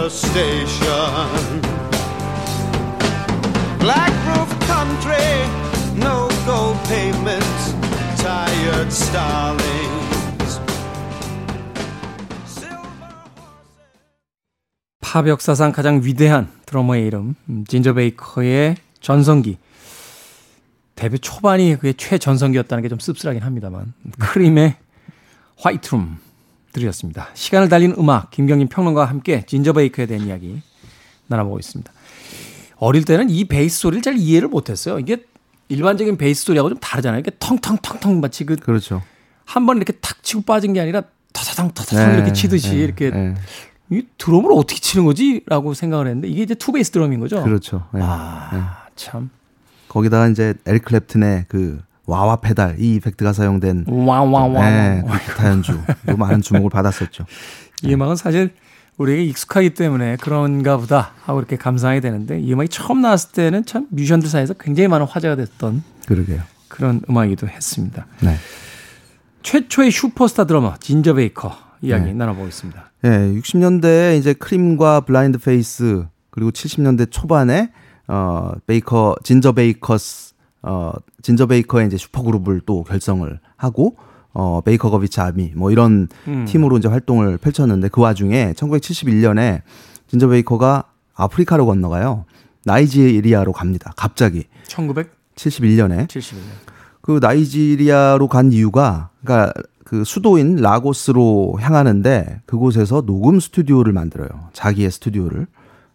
룸. 0.08 0.10
station. 0.10 1.60
Black 3.78 4.12
roof 4.26 4.50
country, 4.66 5.47
no 5.97 6.28
gold 6.44 6.76
pavements, 6.88 7.75
tired 8.16 8.88
starlings. 8.90 10.60
팝 15.00 15.26
역사상 15.28 15.73
가장 15.73 16.02
위대한 16.02 16.49
드러머의 16.66 17.06
이름, 17.06 17.34
진저 17.66 17.94
베이커의 17.94 18.76
전성기. 19.00 19.58
데뷔 20.97 21.18
초반이 21.18 21.76
그게 21.76 21.92
최전성기였다는 21.92 22.82
게 22.82 22.88
좀 22.88 22.99
씁쓸하긴 22.99 23.42
합니다만. 23.42 23.94
크림의 24.18 24.76
화이트룸 25.58 26.18
들으셨습니다. 26.78 27.28
시간을 27.34 27.69
달린 27.69 27.95
음악 27.99 28.30
김경림 28.30 28.69
평론가와 28.69 29.06
함께 29.08 29.45
진저베이커에 29.47 30.06
대한 30.06 30.26
이야기 30.26 30.62
나눠보고 31.26 31.58
있습니다. 31.58 31.93
어릴 32.76 33.04
때는 33.04 33.28
이 33.30 33.45
베이스 33.45 33.80
소리를 33.80 34.02
잘 34.02 34.17
이해를 34.17 34.49
못했어요. 34.49 34.99
이게 34.99 35.25
일반적인 35.69 36.17
베이스 36.17 36.45
소리하고 36.45 36.69
좀 36.71 36.78
다르잖아요. 36.78 37.21
이게 37.21 37.30
텅텅텅텅 37.38 38.21
마치 38.21 38.45
그 38.45 38.56
그렇죠. 38.56 39.02
한 39.45 39.67
번 39.67 39.76
이렇게 39.78 39.93
탁 39.95 40.23
치고 40.23 40.43
빠진 40.43 40.73
게 40.73 40.80
아니라 40.80 41.02
타타당 41.32 41.73
타타당 41.73 42.08
네, 42.10 42.14
이렇게 42.19 42.32
치듯이 42.32 42.71
네, 42.71 42.76
이렇게 42.76 43.10
네. 43.10 43.34
이 43.91 44.02
드럼을 44.19 44.52
어떻게 44.52 44.78
치는 44.80 45.04
거지라고 45.06 45.75
생각을 45.75 46.06
했는데 46.06 46.28
이게 46.28 46.43
이제 46.43 46.54
two 46.54 46.73
베이스 46.73 46.91
드럼인 46.91 47.19
거죠. 47.21 47.43
그렇죠. 47.43 47.86
네, 47.93 48.00
아, 48.02 48.50
네. 48.52 48.60
참. 48.97 49.30
거기다가 49.88 50.28
이제 50.28 50.54
에릭 50.67 50.84
클랩튼의 50.84 51.47
그 51.49 51.80
wah-wah 52.08 52.36
페달 52.36 52.76
이 52.80 52.94
effect가 52.95 53.34
사용된 53.34 53.84
와와와 53.86 54.71
네, 54.71 55.02
기타 55.26 55.50
연주 55.50 55.78
많은 56.16 56.40
주목을 56.40 56.71
받았었죠. 56.71 57.26
이 57.84 57.92
음악은 57.92 58.16
사실 58.16 58.50
우리에게 58.97 59.25
익숙하기 59.25 59.75
때문에 59.75 60.16
그런가 60.16 60.78
보다 60.78 61.12
하고 61.23 61.38
이렇게 61.38 61.56
감상하게 61.56 62.00
되는데 62.00 62.40
이 62.40 62.52
음악이 62.52 62.71
처음 62.71 63.02
나왔을 63.02 63.32
때는 63.32 63.66
참 63.66 63.86
뮤지션들 63.90 64.28
사이에서 64.28 64.54
굉장히 64.54 64.88
많은 64.88 65.04
화제가 65.06 65.36
됐던 65.36 65.82
그러게요. 66.06 66.40
그런 66.68 67.02
음악이기도 67.08 67.47
했습니다. 67.47 68.06
네. 68.21 68.36
최초의 69.42 69.90
슈퍼스타 69.90 70.47
드러머 70.47 70.75
진저 70.80 71.12
베이커 71.12 71.54
이야기 71.82 72.06
네. 72.06 72.12
나눠보겠습니다. 72.14 72.90
네, 73.02 73.10
60년대에 73.34 74.18
이제 74.18 74.32
크림과 74.32 75.02
블라인드 75.02 75.38
페이스 75.38 76.06
그리고 76.30 76.50
70년대 76.50 77.10
초반에 77.10 77.71
어 78.08 78.52
베이커 78.66 79.16
진저 79.23 79.52
베이커스 79.52 80.27
어, 80.62 80.92
진저 81.23 81.47
베이커의 81.47 81.86
이제 81.86 81.97
슈퍼그룹을 81.97 82.62
또 82.66 82.82
결성을 82.84 83.38
하고 83.56 83.97
어, 84.32 84.60
베이커 84.60 84.90
거비츠 84.91 85.21
아미 85.21 85.52
뭐 85.54 85.71
이런 85.71 86.08
음. 86.26 86.44
팀으로 86.47 86.78
이제 86.78 86.88
활동을 86.88 87.38
펼쳤는데 87.38 87.88
그 87.88 88.00
와중에 88.00 88.52
1971년에 88.54 89.62
진저 90.08 90.28
베이커가 90.28 90.84
아프리카로 91.14 91.66
건너가요. 91.66 92.25
나이지리아로 92.64 93.52
갑니다. 93.52 93.92
갑자기. 93.97 94.44
1971년에. 94.68 96.06
71년. 96.08 96.36
그 97.00 97.18
나이지리아로 97.23 98.28
간 98.28 98.52
이유가 98.52 99.10
그러니까 99.23 99.52
그 99.84 100.04
수도인 100.04 100.56
라고스로 100.56 101.58
향하는데 101.60 102.42
그곳에서 102.44 103.00
녹음 103.00 103.40
스튜디오를 103.40 103.92
만들어요. 103.94 104.28
자기의 104.52 104.90
스튜디오를. 104.90 105.47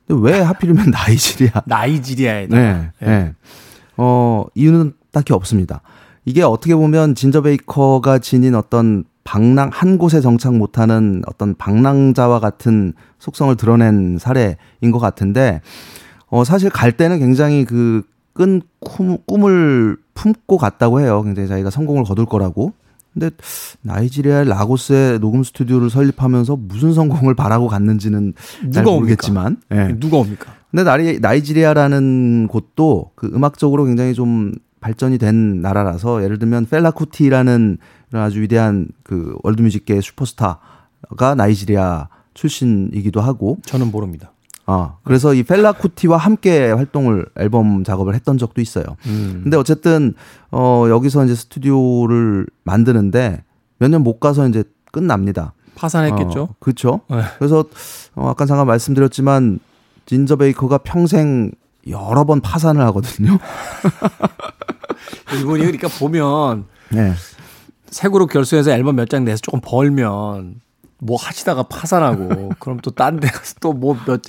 근데 0.08 0.32
왜 0.32 0.41
하필이면 0.41 0.89
나이지리아? 0.91 1.62
나이지리아에. 1.65 2.47
네. 2.47 2.58
네. 2.58 2.91
네. 2.99 3.34
어, 3.97 4.45
이유는 4.56 4.93
딱히 5.12 5.34
없습니다. 5.34 5.82
이게 6.25 6.41
어떻게 6.41 6.75
보면 6.75 7.15
진저 7.15 7.41
베이커가 7.41 8.19
지닌 8.19 8.56
어떤 8.56 9.03
방랑, 9.23 9.69
한 9.71 9.97
곳에 9.97 10.21
정착 10.21 10.56
못하는 10.56 11.21
어떤 11.27 11.56
방랑자와 11.56 12.39
같은 12.39 12.93
속성을 13.19 13.56
드러낸 13.56 14.17
사례인 14.19 14.91
것 14.91 14.99
같은데, 14.99 15.62
어, 16.27 16.43
사실 16.43 16.69
갈 16.69 16.91
때는 16.91 17.19
굉장히 17.19 17.65
그 17.65 18.03
끈 18.34 18.62
꿈을 19.25 19.97
품고 20.15 20.58
갔다고 20.58 20.99
해요. 20.99 21.21
굉장히 21.23 21.47
자기가 21.47 21.69
성공을 21.69 22.03
거둘 22.03 22.25
거라고. 22.25 22.73
근데 23.13 23.29
나이지리아 23.82 24.43
라고스에 24.43 25.19
녹음 25.19 25.43
스튜디오를 25.43 25.91
설립하면서 25.91 26.56
무슨 26.56 26.93
성공을 26.93 27.36
바라고 27.36 27.67
갔는지는 27.67 28.34
잘 28.71 28.84
모르겠지만 28.84 29.58
네. 29.69 29.99
누가 29.99 30.17
옵니까? 30.17 30.51
근데 30.74 30.84
나이, 30.84 31.20
나이지리아라는 31.20 32.48
곳도 32.48 33.12
그 33.14 33.28
음악적으로 33.32 33.86
굉장히 33.86 34.16
좀 34.16 34.54
발전이 34.80 35.20
된 35.20 35.62
나라라서 35.62 36.24
예를 36.24 36.40
들면 36.40 36.66
펠라쿠티라는 36.66 37.78
아주 38.14 38.42
위대한 38.42 38.88
그 39.04 39.36
월드뮤직계 39.44 40.02
슈퍼스타가 40.02 41.36
나이지리아 41.38 42.08
출신이기도 42.34 43.22
하고 43.22 43.60
저는 43.66 43.92
모릅니다. 43.92 44.32
아, 44.66 44.96
그래서 45.04 45.34
이 45.36 45.44
펠라쿠티와 45.44 46.18
함께 46.18 46.72
활동을 46.72 47.28
앨범 47.38 47.84
작업을 47.84 48.16
했던 48.16 48.38
적도 48.40 48.60
있어요. 48.60 48.86
음. 49.06 49.42
근데 49.44 49.58
어쨌든 49.58 50.16
어 50.52 50.86
여기서 50.90 51.26
이제 51.26 51.36
스튜디오를 51.36 52.48
만드는데 52.64 53.44
몇 53.78 53.90
년 53.90 54.02
못 54.02 54.20
가서 54.20 54.48
이제 54.48 54.64
끝납니다. 54.92 55.54
파산했겠죠. 55.76 56.42
어, 56.44 56.56
그렇죠. 56.60 57.02
네. 57.12 57.22
그래서 57.38 57.66
어 58.16 58.30
아까 58.30 58.46
잠깐 58.46 58.66
말씀드렸지만 58.68 59.60
진저 60.06 60.36
베이커가 60.38 60.80
평생 60.80 61.52
여러 61.88 62.24
번 62.24 62.42
파산을 62.42 62.82
하거든요. 62.88 63.38
이분이 65.39 65.62
그러니까 65.63 65.88
보면 65.88 66.66
네. 66.89 67.13
새 67.89 68.10
그룹 68.10 68.32
결성해서 68.32 68.72
앨범 68.72 68.96
몇 68.96 69.08
장 69.10 69.26
내서 69.26 69.39
조금 69.42 69.60
벌면 69.62 70.62
뭐 71.00 71.18
하시다가 71.18 71.63
파산하고 71.63 72.52
그럼 72.60 72.80
또 72.80 72.92
딴 72.92 73.20
데 73.20 73.28
가서 73.28 73.56
또 73.60 73.74
뭐 73.74 73.96
몇 74.06 74.22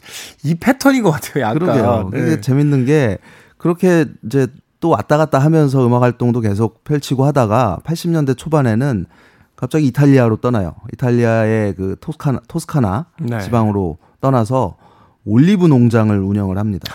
이 0.44 0.54
패턴인 0.54 1.02
것 1.02 1.10
같아요. 1.12 1.44
약간. 1.44 1.58
그러게요. 1.58 2.10
네. 2.12 2.18
이게 2.20 2.40
재밌는 2.40 2.84
게 2.86 3.18
그렇게 3.58 4.06
이제 4.26 4.46
또 4.80 4.90
왔다 4.90 5.16
갔다 5.16 5.38
하면서 5.38 5.86
음악 5.86 6.02
활동도 6.02 6.40
계속 6.40 6.84
펼치고 6.84 7.24
하다가 7.24 7.78
80년대 7.84 8.36
초반에는 8.36 9.06
갑자기 9.56 9.86
이탈리아로 9.86 10.36
떠나요. 10.36 10.74
이탈리아의 10.92 11.74
그 11.74 11.96
토스카나 12.00 12.40
토스카나 12.48 13.06
네. 13.20 13.40
지방으로 13.40 13.98
떠나서 14.20 14.76
올리브 15.24 15.66
농장을 15.66 16.16
운영을 16.18 16.58
합니다. 16.58 16.92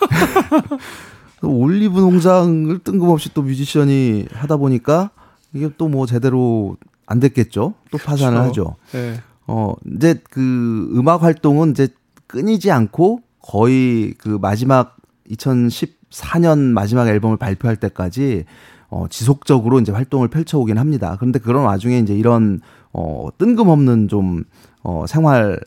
올리브 1.42 2.00
농장을 2.00 2.78
뜬금없이 2.80 3.32
또 3.34 3.42
뮤지션이 3.42 4.26
하다 4.32 4.56
보니까 4.56 5.10
이게 5.52 5.70
또 5.76 5.88
뭐 5.88 6.06
제대로 6.06 6.76
안 7.06 7.20
됐겠죠. 7.20 7.74
또 7.90 7.98
파산을 7.98 8.40
그렇죠. 8.42 8.62
하죠. 8.62 8.76
네. 8.92 9.20
어, 9.46 9.74
이제 9.96 10.20
그 10.30 10.90
음악 10.94 11.22
활동은 11.22 11.70
이제 11.72 11.88
끊이지 12.26 12.70
않고 12.70 13.20
거의 13.42 14.14
그 14.16 14.38
마지막 14.40 14.96
2014년 15.30 16.58
마지막 16.58 17.06
앨범을 17.08 17.36
발표할 17.36 17.76
때까지 17.76 18.44
어, 18.88 19.06
지속적으로 19.10 19.80
이제 19.80 19.92
활동을 19.92 20.28
펼쳐오긴 20.28 20.78
합니다. 20.78 21.16
그런데 21.18 21.38
그런 21.38 21.64
와중에 21.64 21.98
이제 21.98 22.14
이런 22.14 22.60
어, 22.92 23.28
뜬금없는 23.38 24.08
좀 24.08 24.44
어, 24.82 25.04
생활 25.06 25.60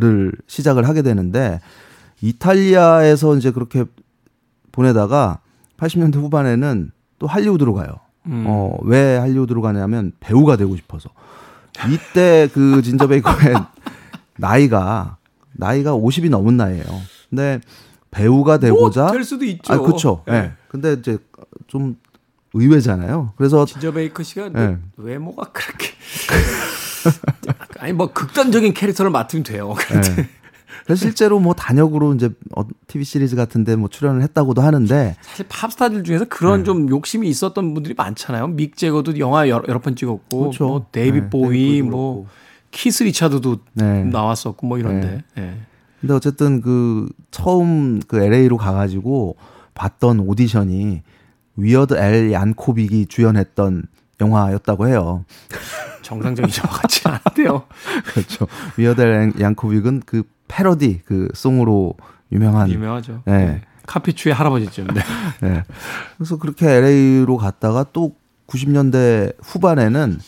을 0.00 0.32
시작을 0.46 0.88
하게 0.88 1.02
되는데 1.02 1.60
이탈리아에서 2.20 3.36
이제 3.36 3.50
그렇게 3.50 3.84
보내다가 4.70 5.40
80년대 5.76 6.14
후반에는 6.16 6.92
또 7.18 7.26
할리우드로 7.26 7.74
가요. 7.74 7.96
음. 8.26 8.44
어, 8.46 8.78
왜 8.82 9.16
할리우드로 9.18 9.60
가냐면 9.60 10.12
배우가 10.20 10.56
되고 10.56 10.74
싶어서. 10.76 11.10
이때 11.90 12.48
그 12.54 12.80
진저 12.82 13.06
베이커의 13.08 13.54
나이가 14.38 15.16
나이가 15.52 15.92
50이 15.92 16.30
넘은 16.30 16.56
나이예요. 16.56 16.84
근데 17.30 17.60
배우가 18.10 18.58
되고자 18.58 19.02
뭐 19.04 19.12
될 19.12 19.24
수도 19.24 19.44
있죠. 19.44 19.72
아, 19.72 19.78
그렇죠. 19.78 20.22
예. 20.28 20.32
네. 20.32 20.52
근데 20.68 20.92
이제 20.94 21.18
좀 21.66 21.96
의외잖아요. 22.54 23.32
그래서 23.36 23.64
진저 23.64 23.92
베이커 23.92 24.22
씨가 24.22 24.50
네. 24.50 24.78
외모가 24.96 25.44
그렇게 25.52 25.88
아니 27.78 27.92
뭐 27.92 28.12
극단적인 28.12 28.74
캐릭터를 28.74 29.10
맡으면 29.10 29.42
돼요. 29.42 29.74
네. 29.90 30.28
그래서 30.84 31.00
실제로 31.00 31.38
뭐 31.38 31.54
단역으로 31.54 32.14
이제 32.14 32.30
TV 32.88 33.02
어, 33.02 33.04
시리즈 33.04 33.36
같은데 33.36 33.76
뭐 33.76 33.88
출연을 33.88 34.22
했다고도 34.22 34.62
하는데 34.62 35.16
사실 35.20 35.46
팝스타들 35.48 36.02
중에서 36.02 36.24
그런 36.26 36.60
네. 36.60 36.64
좀 36.64 36.88
욕심이 36.88 37.28
있었던 37.28 37.74
분들이 37.74 37.94
많잖아요. 37.94 38.48
믹 38.48 38.76
제거도 38.76 39.18
영화 39.18 39.48
여러, 39.48 39.62
여러 39.68 39.80
번 39.80 39.94
찍었고 39.94 40.38
그렇죠. 40.38 40.66
뭐 40.66 40.86
데이비드 40.90 41.20
네, 41.20 41.30
보위 41.30 41.82
뭐 41.82 42.26
키스 42.70 43.04
리차드도 43.04 43.58
네. 43.74 44.04
나왔었고 44.04 44.66
뭐 44.66 44.78
이런데. 44.78 45.22
네. 45.34 45.42
네. 45.42 45.60
근데 46.00 46.14
어쨌든 46.14 46.60
그 46.60 47.08
처음 47.30 48.00
그 48.08 48.16
LA로 48.16 48.56
가가지고 48.56 49.36
봤던 49.74 50.18
오디션이 50.20 51.02
위어드 51.54 51.94
알 51.94 52.32
얀코빅이 52.32 53.06
주연했던 53.06 53.84
영화였다고 54.20 54.88
해요. 54.88 55.24
정상적인 56.02 56.52
영화 56.64 56.78
같지 56.78 57.02
않은데요. 57.08 57.64
그렇죠. 58.12 58.46
위어드 58.76 59.00
알 59.00 59.32
얀코빅은 59.40 60.02
그 60.06 60.24
패러디 60.48 61.02
그 61.04 61.28
송으로 61.34 61.94
유명한 62.30 62.70
유명하죠. 62.70 63.22
네. 63.24 63.46
네. 63.46 63.60
카피추의 63.86 64.34
할아버지죠. 64.34 64.84
네. 64.86 65.00
네. 65.40 65.62
그래서 66.16 66.36
그렇게 66.38 66.68
LA로 66.68 67.36
갔다가 67.36 67.84
또 67.92 68.14
90년대 68.46 69.34
후반에는 69.42 70.20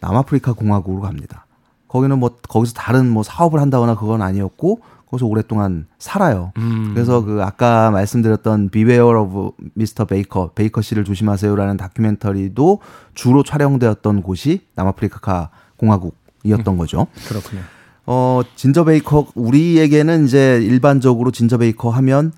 남아프리카 0.00 0.52
공화국으로 0.52 1.02
갑니다. 1.02 1.46
거기는 1.88 2.18
뭐 2.18 2.36
거기서 2.48 2.74
다른 2.74 3.08
뭐 3.08 3.22
사업을 3.22 3.60
한다거나 3.60 3.96
그건 3.96 4.22
아니었고 4.22 4.80
거기서 5.10 5.26
오랫동안 5.26 5.86
살아요. 5.98 6.52
음. 6.58 6.90
그래서 6.94 7.24
그 7.24 7.42
아까 7.42 7.90
말씀드렸던 7.90 8.68
Beware 8.70 9.18
of 9.18 9.52
Mr. 9.76 10.04
Baker, 10.06 10.50
베이커 10.54 10.82
씨를 10.82 11.04
조심하세요라는 11.04 11.76
다큐멘터리도 11.78 12.80
주로 13.14 13.42
촬영되었던 13.42 14.22
곳이 14.22 14.60
남아프리카 14.74 15.50
공화국이었던 15.78 16.74
음. 16.74 16.78
거죠. 16.78 17.06
그렇군요. 17.26 17.62
어, 18.06 18.42
진저 18.56 18.84
베이커 18.84 19.28
우리에게는 19.34 20.26
이제 20.26 20.60
일반적으로 20.62 21.30
진저 21.30 21.58
베이커 21.58 21.90
하면 21.90 22.32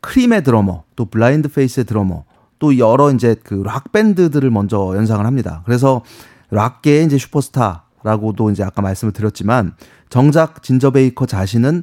크림의 0.00 0.42
드러머, 0.42 0.82
또 0.96 1.04
블라인드 1.04 1.48
페이스의 1.48 1.84
드러머, 1.86 2.24
또 2.58 2.78
여러 2.78 3.10
이제 3.12 3.34
그 3.42 3.62
락 3.64 3.90
밴드들을 3.92 4.48
먼저 4.50 4.92
연상을 4.96 5.24
합니다. 5.26 5.62
그래서 5.64 6.02
락계의 6.50 7.06
이제 7.06 7.18
슈퍼스타라고도 7.18 8.50
이제 8.50 8.62
아까 8.62 8.82
말씀을 8.82 9.12
드렸지만 9.12 9.74
정작 10.08 10.62
진저 10.62 10.90
베이커 10.90 11.26
자신은 11.26 11.82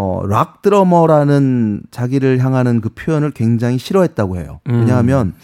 어, 0.00 0.22
락 0.24 0.62
드러머라는 0.62 1.82
자기를 1.90 2.38
향하는 2.38 2.80
그 2.80 2.88
표현을 2.90 3.32
굉장히 3.32 3.78
싫어했다고 3.78 4.36
해요. 4.36 4.60
음. 4.68 4.78
왜냐하면 4.78 5.34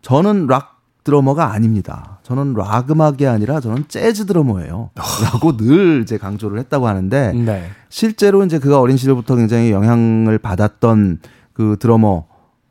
저는 0.00 0.46
락 0.46 0.80
드러머가 1.04 1.52
아닙니다. 1.52 2.18
저는 2.22 2.54
락 2.54 2.90
음악이 2.90 3.26
아니라 3.26 3.60
저는 3.60 3.84
재즈 3.88 4.24
드러머예요. 4.24 4.88
라고 4.96 5.58
늘 5.58 6.00
이제 6.00 6.16
강조를 6.16 6.58
했다고 6.60 6.88
하는데 6.88 7.32
네. 7.34 7.66
실제로 7.90 8.42
이제 8.46 8.58
그가 8.58 8.80
어린 8.80 8.96
시절부터 8.96 9.36
굉장히 9.36 9.72
영향을 9.72 10.38
받았던 10.38 11.18
그 11.52 11.76
드러머 11.78 12.24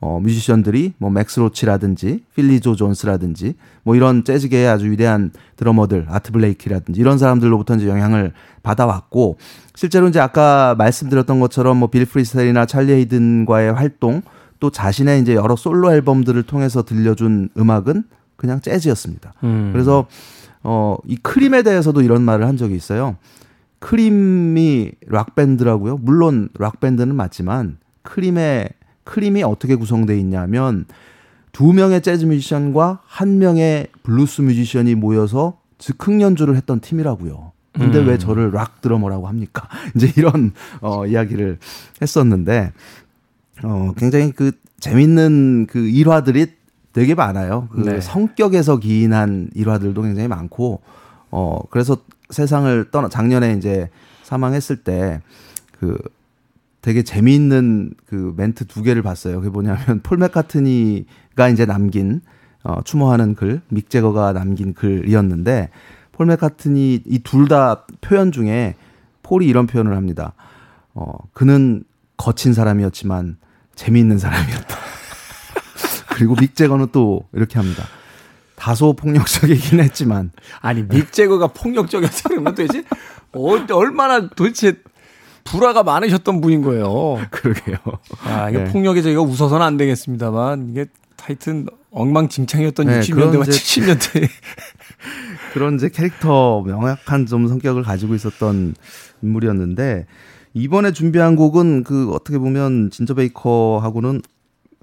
어, 0.03 0.19
뮤지션들이 0.19 0.93
뭐 0.97 1.11
맥스 1.11 1.39
로치라든지 1.39 2.23
필리 2.35 2.64
조 2.64 2.75
존스라든지 2.75 3.53
뭐 3.83 3.95
이런 3.95 4.23
재즈계의 4.23 4.67
아주 4.67 4.89
위대한 4.89 5.31
드러머들 5.57 6.07
아트 6.09 6.31
블레이키라든지 6.31 6.99
이런 6.99 7.19
사람들로부터 7.19 7.75
이제 7.75 7.87
영향을 7.87 8.33
받아왔고 8.63 9.37
실제로 9.75 10.07
이제 10.07 10.19
아까 10.19 10.73
말씀드렸던 10.77 11.39
것처럼 11.39 11.77
뭐 11.77 11.87
빌 11.87 12.05
프리셀이나 12.05 12.65
찰리 12.65 12.93
헤이든과의 12.93 13.73
활동 13.73 14.23
또 14.59 14.71
자신의 14.71 15.21
이제 15.21 15.35
여러 15.35 15.55
솔로 15.55 15.91
앨범들을 15.93 16.41
통해서 16.43 16.83
들려준 16.83 17.49
음악은 17.57 18.03
그냥 18.37 18.59
재즈였습니다. 18.59 19.33
음. 19.43 19.69
그래서 19.71 20.07
어, 20.63 20.97
이 21.05 21.15
크림에 21.15 21.61
대해서도 21.61 22.01
이런 22.01 22.23
말을 22.23 22.47
한 22.47 22.57
적이 22.57 22.75
있어요. 22.75 23.17
크림이 23.79 24.91
락 25.07 25.35
밴드라고요. 25.35 25.97
물론 26.01 26.49
락 26.57 26.79
밴드는 26.79 27.15
맞지만 27.15 27.77
크림의 28.03 28.69
크림이 29.03 29.43
어떻게 29.43 29.75
구성되어 29.75 30.15
있냐면 30.17 30.85
두 31.51 31.73
명의 31.73 32.01
재즈 32.01 32.25
뮤지션과 32.25 33.01
한 33.05 33.37
명의 33.39 33.87
블루스 34.03 34.41
뮤지션이 34.41 34.95
모여서 34.95 35.59
즉흥 35.77 36.21
연주를 36.21 36.55
했던 36.55 36.79
팀이라고요. 36.79 37.51
근데 37.73 37.99
음. 37.99 38.07
왜 38.07 38.17
저를 38.17 38.51
락 38.51 38.81
드러머라고 38.81 39.27
합니까? 39.27 39.67
이제 39.95 40.11
이런 40.17 40.51
어 40.81 41.05
이야기를 41.05 41.57
했었는데 42.01 42.73
어 43.63 43.93
굉장히 43.97 44.31
그 44.31 44.51
재밌는 44.79 45.67
그 45.69 45.79
일화들이 45.87 46.47
되게 46.93 47.15
많아요. 47.15 47.69
그 47.71 47.81
네. 47.81 48.01
성격에서 48.01 48.77
기인한 48.77 49.49
일화들도 49.55 50.01
굉장히 50.01 50.27
많고 50.27 50.81
어 51.29 51.59
그래서 51.69 51.97
세상을 52.29 52.91
떠나 52.91 53.07
작년에 53.07 53.53
이제 53.53 53.89
사망했을 54.23 54.77
때 54.77 55.21
그 55.81 55.97
되게 56.81 57.03
재미있는 57.03 57.93
그 58.07 58.33
멘트 58.37 58.65
두 58.65 58.81
개를 58.83 59.01
봤어요. 59.03 59.37
그게 59.39 59.49
뭐냐면 59.49 60.01
폴 60.03 60.17
맥카트니가 60.17 61.49
이제 61.49 61.65
남긴 61.65 62.21
어 62.63 62.81
추모하는 62.83 63.33
글, 63.35 63.61
믹 63.69 63.89
제거가 63.89 64.33
남긴 64.33 64.73
글이었는데 64.73 65.69
폴 66.11 66.25
맥카트니 66.27 67.01
이 67.05 67.19
둘 67.23 67.47
다 67.47 67.85
표현 68.01 68.31
중에 68.31 68.75
폴이 69.23 69.45
이런 69.47 69.67
표현을 69.67 69.95
합니다. 69.95 70.33
어 70.93 71.13
그는 71.33 71.83
거친 72.17 72.53
사람이었지만 72.53 73.37
재미있는 73.75 74.17
사람이었다. 74.19 74.77
그리고 76.13 76.35
믹 76.35 76.55
제거는 76.55 76.87
또 76.91 77.25
이렇게 77.33 77.57
합니다. 77.57 77.83
다소 78.55 78.93
폭력적이긴 78.93 79.79
했지만 79.79 80.31
아니 80.59 80.83
믹 80.83 81.11
제거가 81.11 81.47
폭력적이었다는 81.47 82.43
건 82.43 82.53
도대체 82.55 82.83
어, 83.33 83.55
얼마나 83.73 84.27
도대체 84.29 84.75
불화가 85.43 85.83
많으셨던 85.83 86.41
분인 86.41 86.61
거예요. 86.61 87.19
그러게요. 87.31 87.77
아, 88.23 88.49
이게 88.49 88.59
네. 88.59 88.71
폭력에 88.71 89.01
저희가 89.01 89.21
웃어서는 89.21 89.65
안 89.65 89.77
되겠습니다만 89.77 90.69
이게 90.69 90.85
하여튼 91.19 91.67
엉망진창이었던 91.91 92.87
네, 92.87 92.99
60년대와 93.01 93.43
70년대 93.43 94.27
그런 95.53 95.75
이제 95.75 95.89
캐릭터 95.89 96.61
명확한 96.61 97.25
좀 97.25 97.47
성격을 97.47 97.83
가지고 97.83 98.15
있었던 98.15 98.75
인물이었는데 99.21 100.05
이번에 100.53 100.91
준비한 100.91 101.35
곡은 101.35 101.83
그 101.83 102.11
어떻게 102.11 102.37
보면 102.37 102.89
진저 102.91 103.13
베이커하고는 103.13 104.21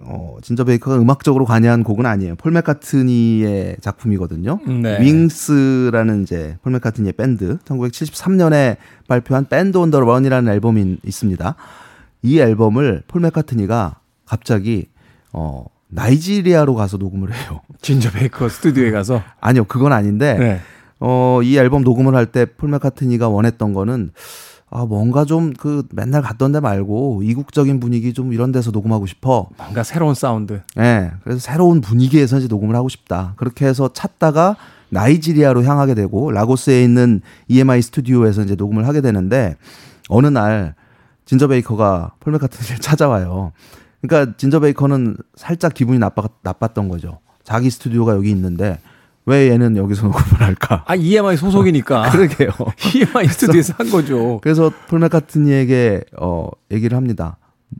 어, 0.00 0.36
진저 0.42 0.64
베이커가 0.64 0.96
음악적으로 1.00 1.44
관여한 1.44 1.82
곡은 1.82 2.06
아니에요. 2.06 2.36
폴 2.36 2.52
맥카트니의 2.52 3.76
작품이거든요. 3.80 4.60
네. 4.82 5.00
윙스라는 5.00 6.22
이제 6.22 6.56
폴 6.62 6.72
맥카트니의 6.72 7.12
밴드 7.14 7.58
1973년에 7.64 8.76
발표한 9.08 9.46
Band 9.48 9.76
on 9.76 9.90
the 9.90 10.00
Run이라는 10.00 10.52
앨범이 10.52 10.98
있습니다. 11.04 11.54
이 12.22 12.38
앨범을 12.38 13.02
폴 13.08 13.20
맥카트니가 13.22 14.00
갑자기 14.24 14.86
어 15.32 15.64
나이지리아로 15.88 16.74
가서 16.74 16.96
녹음을 16.96 17.34
해요. 17.34 17.60
진저 17.82 18.10
베이커 18.12 18.48
스튜디오에 18.48 18.90
가서? 18.90 19.22
아니요, 19.40 19.64
그건 19.64 19.92
아닌데 19.92 20.36
네. 20.38 20.60
어, 21.00 21.40
이 21.42 21.56
앨범 21.58 21.82
녹음을 21.82 22.14
할 22.14 22.26
때 22.26 22.44
폴 22.44 22.70
맥카트니가 22.70 23.28
원했던 23.28 23.72
거는 23.72 24.10
아, 24.70 24.84
뭔가 24.84 25.24
좀 25.24 25.54
그 25.58 25.86
맨날 25.92 26.22
갔던 26.22 26.52
데 26.52 26.60
말고 26.60 27.22
이국적인 27.22 27.80
분위기 27.80 28.12
좀 28.12 28.32
이런 28.32 28.52
데서 28.52 28.70
녹음하고 28.70 29.06
싶어. 29.06 29.48
뭔가 29.56 29.82
새로운 29.82 30.14
사운드. 30.14 30.60
예. 30.76 30.80
네, 30.80 31.10
그래서 31.24 31.40
새로운 31.40 31.80
분위기에서 31.80 32.38
이제 32.38 32.48
녹음을 32.48 32.74
하고 32.76 32.88
싶다. 32.88 33.34
그렇게 33.36 33.66
해서 33.66 33.90
찾다가 33.92 34.56
나이지리아로 34.90 35.64
향하게 35.64 35.94
되고 35.94 36.30
라고스에 36.30 36.82
있는 36.82 37.20
EMI 37.48 37.82
스튜디오에서 37.82 38.42
이제 38.42 38.54
녹음을 38.54 38.86
하게 38.86 39.00
되는데 39.00 39.56
어느 40.08 40.26
날 40.26 40.74
진저 41.24 41.48
베이커가 41.48 42.12
폴 42.20 42.32
맥카트니를 42.34 42.78
찾아와요. 42.80 43.52
그러니까 44.00 44.34
진저 44.36 44.60
베이커는 44.60 45.16
살짝 45.34 45.74
기분이 45.74 45.98
나빠, 45.98 46.22
나빴던 46.42 46.88
거죠. 46.88 47.18
자기 47.42 47.70
스튜디오가 47.70 48.14
여기 48.14 48.30
있는데 48.30 48.78
왜 49.28 49.50
얘는 49.50 49.76
여기서 49.76 50.06
녹음을 50.08 50.40
할까? 50.40 50.84
아, 50.86 50.94
EMI 50.94 51.36
소속이니까. 51.36 52.10
그러게요. 52.12 52.50
EMI 52.94 53.28
스튜디오에서 53.28 53.74
한 53.76 53.90
거죠. 53.90 54.40
그래서 54.42 54.72
폴 54.88 54.98
맥카트니에게 55.00 56.02
어 56.20 56.48
얘기를 56.70 56.96
합니다. 56.96 57.36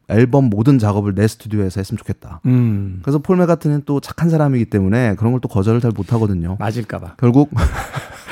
앨범 0.08 0.50
모든 0.50 0.78
작업을 0.78 1.14
내 1.14 1.26
스튜디오에서 1.26 1.80
했으면 1.80 1.96
좋겠다. 1.98 2.40
음. 2.44 3.00
그래서 3.02 3.18
폴 3.18 3.38
맥카트니는 3.38 3.82
또 3.86 4.00
착한 4.00 4.28
사람이기 4.28 4.66
때문에 4.66 5.14
그런 5.16 5.32
걸 5.32 5.40
또 5.40 5.48
거절을 5.48 5.80
잘 5.80 5.92
못하거든요. 5.96 6.56
맞을까봐. 6.60 7.14
결국 7.16 7.50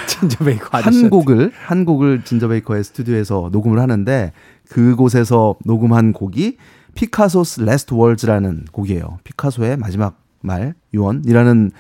진저 0.07 0.44
베이커 0.44 0.68
한 0.79 1.09
곡을 1.11 1.52
한 1.55 1.85
곡을 1.85 2.24
진저 2.24 2.48
베이커의 2.48 2.85
스튜디오에서 2.85 3.48
녹음을 3.52 3.79
하는데 3.81 4.33
그곳에서 4.68 5.57
녹음한 5.64 6.12
곡이 6.12 6.59
Picasso's 6.95 7.61
Last 7.62 7.95
Words라는 7.95 8.66
곡이에요. 8.72 9.18
피카소의 9.24 9.76
마지막 9.79 10.18
말 10.40 10.74
유언이라는 10.94 11.70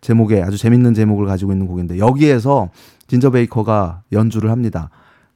제목의 0.00 0.42
아주 0.42 0.56
재밌는 0.56 0.94
제목을 0.94 1.26
가지고 1.26 1.52
있는 1.52 1.66
곡인데 1.66 1.98
여기에서 1.98 2.70
진저 3.06 3.30
베이커가 3.30 4.02
연주를 4.12 4.50
합니다. 4.50 4.90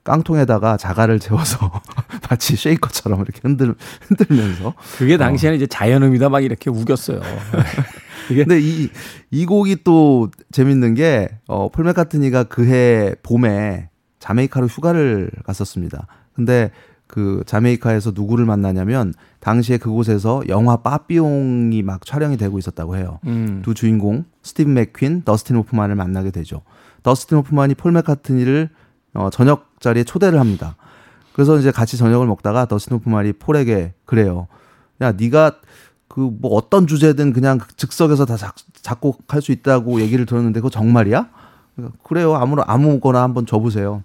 깡통에다가 0.04 0.76
자갈을 0.76 1.18
채워서 1.18 1.70
마치 2.28 2.56
쉐이커처럼 2.56 3.22
이렇게 3.22 3.40
흔들 3.42 3.74
흔들면서 4.02 4.74
그게 4.98 5.16
당시에는 5.16 5.54
어. 5.54 5.56
이제 5.56 5.66
자연음이다 5.66 6.28
막 6.28 6.44
이렇게 6.44 6.70
우겼어요. 6.70 7.20
근데 8.28 8.58
이 8.60 8.90
이 9.34 9.46
곡이 9.46 9.78
또 9.82 10.30
재밌는 10.52 10.94
게 10.94 11.28
어, 11.48 11.68
폴 11.68 11.84
맥카트니가 11.86 12.44
그해 12.44 13.16
봄에 13.24 13.88
자메이카로 14.20 14.68
휴가를 14.68 15.28
갔었습니다. 15.44 16.06
근데 16.34 16.70
그 17.14 17.44
자메이카에서 17.46 18.10
누구를 18.12 18.44
만나냐면 18.44 19.14
당시에 19.38 19.78
그곳에서 19.78 20.42
영화 20.48 20.78
빠삐용이 20.78 21.80
막 21.84 22.04
촬영이 22.04 22.36
되고 22.36 22.58
있었다고 22.58 22.96
해요. 22.96 23.20
음. 23.26 23.62
두 23.64 23.72
주인공 23.72 24.24
스티브 24.42 24.68
맥퀸, 24.68 25.22
더스틴 25.22 25.54
호프만을 25.54 25.94
만나게 25.94 26.32
되죠. 26.32 26.62
더스틴 27.04 27.38
호프만이 27.38 27.76
폴 27.76 27.92
맥카트니를 27.92 28.68
어, 29.14 29.30
저녁 29.30 29.80
자리에 29.80 30.02
초대를 30.02 30.40
합니다. 30.40 30.74
그래서 31.34 31.56
이제 31.56 31.70
같이 31.70 31.96
저녁을 31.96 32.26
먹다가 32.26 32.66
더스틴 32.66 32.96
호프만이 32.96 33.34
폴에게 33.34 33.92
그래요. 34.06 34.48
야, 35.00 35.12
네가 35.12 35.60
그 36.08 36.32
뭐 36.40 36.52
어떤 36.54 36.88
주제든 36.88 37.32
그냥 37.32 37.60
즉석에서 37.76 38.24
다 38.24 38.36
작, 38.36 38.56
작곡할 38.82 39.40
수 39.40 39.52
있다고 39.52 40.00
얘기를 40.00 40.26
들었는데 40.26 40.58
그거 40.58 40.68
정말이야? 40.68 41.28
그래요. 42.02 42.34
아무나 42.34 42.64
아무거나 42.66 43.22
한번 43.22 43.46
줘 43.46 43.60
보세요. 43.60 44.02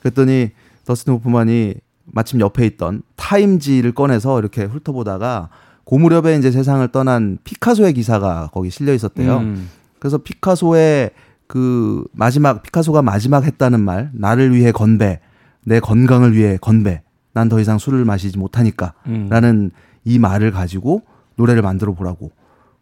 그랬더니 0.00 0.50
더스틴 0.84 1.14
호프만이 1.14 1.76
마침 2.12 2.40
옆에 2.40 2.66
있던 2.66 3.02
타임지를 3.16 3.92
꺼내서 3.92 4.38
이렇게 4.38 4.64
훑어보다가 4.64 5.48
고무렵에 5.84 6.36
이제 6.36 6.50
세상을 6.50 6.86
떠난 6.88 7.38
피카소의 7.44 7.94
기사가 7.94 8.50
거기 8.52 8.70
실려 8.70 8.92
있었대요. 8.94 9.38
음. 9.38 9.68
그래서 9.98 10.18
피카소의 10.18 11.10
그 11.46 12.04
마지막 12.12 12.62
피카소가 12.62 13.02
마지막 13.02 13.44
했다는 13.44 13.80
말 13.80 14.10
나를 14.12 14.54
위해 14.54 14.70
건배 14.72 15.20
내 15.64 15.80
건강을 15.80 16.34
위해 16.36 16.58
건배 16.60 17.02
난 17.32 17.48
더 17.48 17.60
이상 17.60 17.78
술을 17.78 18.04
마시지 18.04 18.38
못하니까 18.38 18.94
음. 19.06 19.28
라는 19.30 19.70
이 20.04 20.18
말을 20.18 20.50
가지고 20.50 21.02
노래를 21.36 21.62
만들어 21.62 21.94
보라고 21.94 22.30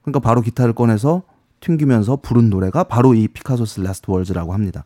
그러니까 0.03 0.21
바로 0.21 0.41
기타를 0.41 0.73
꺼내서 0.73 1.23
튕기면서 1.61 2.17
부른 2.17 2.51
노래가 2.51 2.85
바로 2.85 3.15
이 3.15 3.29
Picasso's 3.29 3.81
Last 3.81 4.11
Words라고 4.11 4.53
합니다 4.53 4.85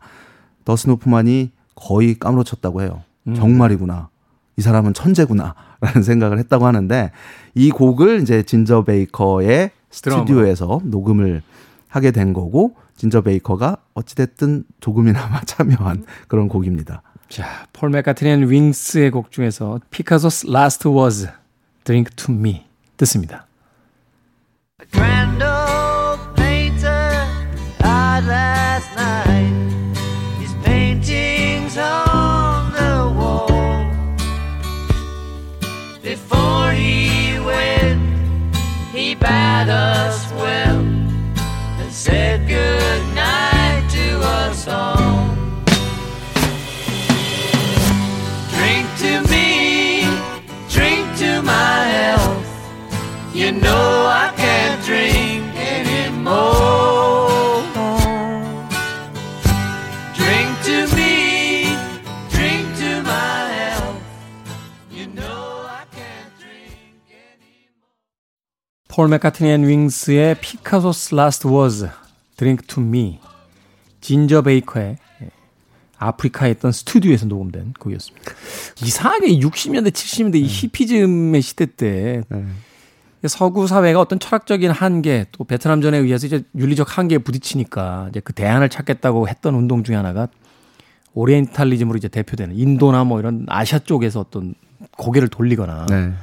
더스틴 0.65 1.08
호프만이 1.08 1.51
거의 1.75 2.15
까무러쳤다고 2.19 2.81
해요 2.81 3.03
음. 3.27 3.35
정말이구나 3.35 4.09
이 4.57 4.61
사람은 4.61 4.93
천재구나 4.93 5.55
라는 5.81 6.03
생각을 6.03 6.39
했다고 6.39 6.65
하는데 6.65 7.11
이 7.55 7.69
곡을 7.71 8.21
이제 8.21 8.43
진저 8.43 8.83
베이커의 8.83 9.71
스튜디오에서 9.89 10.81
녹음을 10.83 11.41
하게 11.87 12.11
된 12.11 12.33
거고 12.33 12.75
진저 12.95 13.21
베이커가 13.21 13.77
어찌됐든 13.93 14.63
조금이나마 14.79 15.41
참여한 15.45 16.05
그런 16.27 16.47
곡입니다. 16.47 17.01
자, 17.29 17.67
폴 17.73 17.89
맥카트니 17.89 18.49
윙스의 18.49 19.11
곡 19.11 19.31
중에서 19.31 19.79
피카소's 19.89 20.47
Last 20.47 20.87
Was 20.87 21.27
Drink 21.83 22.15
to 22.15 22.33
Me 22.33 22.65
듣습니다. 22.97 23.47
said 42.03 42.52
폴 68.95 69.07
맥카트니 69.07 69.49
앤 69.49 69.67
윙스의 69.67 70.35
Picasso's 70.39 71.15
Last 71.15 71.47
Words 71.47 71.89
Drink 72.37 72.63
to 72.67 72.79
Me 72.79 73.19
진저 74.01 74.43
베이커의 74.43 74.97
아프리카에 75.97 76.51
있던 76.51 76.71
스튜디오에서 76.71 77.25
녹음된 77.25 77.73
곡이었습니다. 77.79 78.31
이상하게 78.83 79.39
60년대 79.39 79.89
70년대 79.89 80.35
이 80.35 80.45
히피즘의 80.45 81.41
시대 81.41 81.65
때 81.65 82.21
네. 82.29 82.45
서구 83.27 83.65
사회가 83.65 83.99
어떤 83.99 84.19
철학적인 84.19 84.69
한계 84.69 85.25
또 85.31 85.43
베트남 85.43 85.81
전에 85.81 85.97
의해서 85.97 86.27
이제 86.27 86.43
윤리적 86.55 86.95
한계에 86.95 87.17
부딪히니까 87.17 88.09
이제 88.11 88.19
그 88.19 88.31
대안을 88.33 88.69
찾겠다고 88.69 89.27
했던 89.27 89.55
운동 89.55 89.83
중에 89.83 89.95
하나가 89.95 90.27
오리엔탈리즘으로 91.15 91.97
이제 91.97 92.09
대표되는 92.09 92.55
인도나 92.55 93.05
뭐 93.05 93.19
이런 93.19 93.47
아시아 93.49 93.79
쪽에서 93.79 94.19
어떤 94.19 94.53
고개를 94.97 95.29
돌리거나 95.29 95.87
네. 95.89 96.13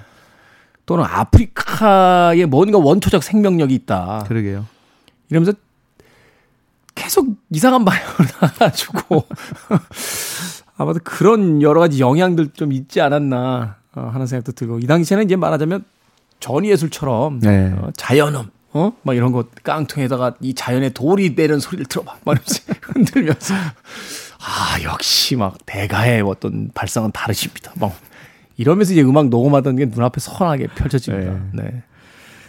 또는 0.91 1.05
아프리카에 1.05 2.47
뭔가 2.47 2.79
원초적 2.79 3.23
생명력이 3.23 3.73
있다. 3.77 4.25
그러게요. 4.27 4.67
이러면서 5.29 5.53
계속 6.97 7.29
이상한 7.53 7.85
방향으로 7.85 8.25
나가지고 8.43 9.25
아마도 10.77 10.99
그런 11.05 11.63
여러 11.63 11.79
가지 11.79 12.01
영향들 12.01 12.49
좀 12.55 12.73
있지 12.73 13.01
않았나 13.01 13.77
어, 13.95 14.11
하는 14.13 14.27
생각도 14.27 14.51
들고 14.51 14.81
이 14.81 14.89
당시에는 14.89 15.27
이제 15.27 15.37
말하자면 15.37 15.85
전예술처럼 16.41 17.39
네. 17.39 17.73
어, 17.79 17.93
자연음 17.97 18.51
어? 18.73 18.93
막 19.05 19.15
이런 19.15 19.31
거 19.31 19.45
깡통에다가 19.63 20.35
이 20.41 20.55
자연의 20.55 20.93
돌이 20.93 21.35
내는 21.37 21.61
소리를 21.61 21.87
들어봐. 21.87 22.17
막 22.25 22.33
이러면서 22.33 22.63
흔들면서 22.83 23.55
아 23.55 24.83
역시 24.83 25.37
막 25.37 25.57
대가의 25.67 26.23
어떤 26.23 26.73
발상은 26.75 27.13
다르십니다. 27.13 27.75
막 27.77 27.95
이러면서 28.61 28.93
이제 28.93 29.01
음악 29.03 29.31
녹음하던 29.31 29.77
게 29.77 29.87
눈앞에 29.87 30.21
선하게 30.21 30.67
펼쳐집니다. 30.75 31.33
네. 31.55 31.63
네. 31.63 31.83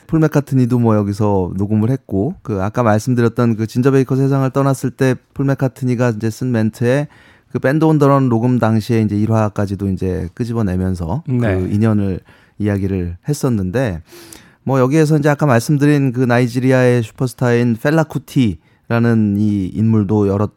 폴 0.07 0.19
맥카트니도 0.19 0.77
뭐 0.77 0.97
여기서 0.97 1.53
녹음을 1.55 1.89
했고 1.89 2.35
그 2.41 2.61
아까 2.61 2.83
말씀드렸던 2.83 3.55
그 3.55 3.65
진저 3.65 3.91
베이커 3.91 4.17
세상을 4.17 4.49
떠났을 4.49 4.91
때 4.91 5.15
폴 5.33 5.45
맥카트니가 5.45 6.09
이제 6.17 6.29
쓴 6.29 6.51
멘트에 6.51 7.07
그 7.49 7.59
Band 7.59 7.85
on 7.85 7.96
the 7.96 8.12
Run 8.12 8.27
녹음 8.27 8.59
당시에 8.59 9.01
이제 9.01 9.15
일화까지도 9.15 9.93
이제 9.93 10.27
끄집어내면서 10.33 11.23
그 11.25 11.31
네. 11.31 11.55
그 11.55 11.69
인연을 11.69 12.19
이야기를 12.59 13.15
했었는데 13.29 14.01
뭐 14.63 14.81
여기에서 14.81 15.17
이제 15.17 15.29
아까 15.29 15.45
말씀드린 15.45 16.11
그 16.11 16.19
나이지리아의 16.19 17.03
슈퍼스타인 17.03 17.77
펠라 17.81 18.33
쿠티라는 18.33 19.37
이 19.39 19.67
인물도 19.67 20.27
여러 20.27 20.49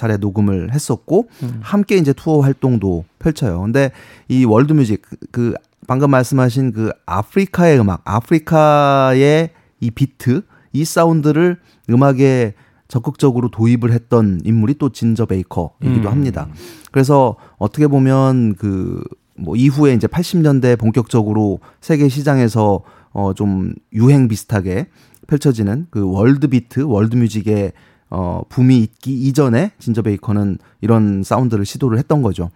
차례 0.00 0.16
녹음을 0.16 0.72
했었고 0.72 1.28
음. 1.42 1.60
함께 1.62 1.96
이제 1.96 2.12
투어 2.12 2.40
활동도 2.40 3.04
펼쳐요. 3.18 3.60
근데 3.60 3.90
이 4.28 4.44
월드 4.44 4.72
뮤직 4.72 5.02
그 5.30 5.54
방금 5.86 6.10
말씀하신 6.10 6.72
그 6.72 6.90
아프리카의 7.06 7.78
음악, 7.80 8.02
아프리카의 8.04 9.50
이 9.80 9.90
비트, 9.90 10.42
이 10.72 10.84
사운드를 10.84 11.58
음악에 11.90 12.54
적극적으로 12.88 13.50
도입을 13.50 13.92
했던 13.92 14.40
인물이 14.44 14.74
또 14.74 14.90
진저 14.90 15.26
베이커이기도 15.26 16.08
음. 16.08 16.12
합니다. 16.12 16.48
그래서 16.90 17.36
어떻게 17.58 17.86
보면 17.86 18.54
그 18.54 19.02
뭐 19.40 19.56
이후에 19.56 19.94
이제 19.94 20.06
80년대 20.06 20.78
본격적으로 20.78 21.60
세계 21.80 22.08
시장에서 22.08 22.82
어 23.12 23.32
좀 23.32 23.72
유행 23.92 24.28
비슷하게 24.28 24.86
펼쳐지는 25.26 25.86
그 25.90 26.08
world 26.08 26.46
beat, 26.46 26.82
월드 26.82 27.16
뮤직의 27.16 27.72
어, 28.10 28.42
붐이 28.48 28.78
있기 28.78 29.12
이전에 29.12 29.72
진저 29.78 30.02
베이커는 30.02 30.58
이런 30.80 31.22
사운드를 31.22 31.64
시도를 31.64 31.98
했던 31.98 32.22
거죠. 32.22 32.50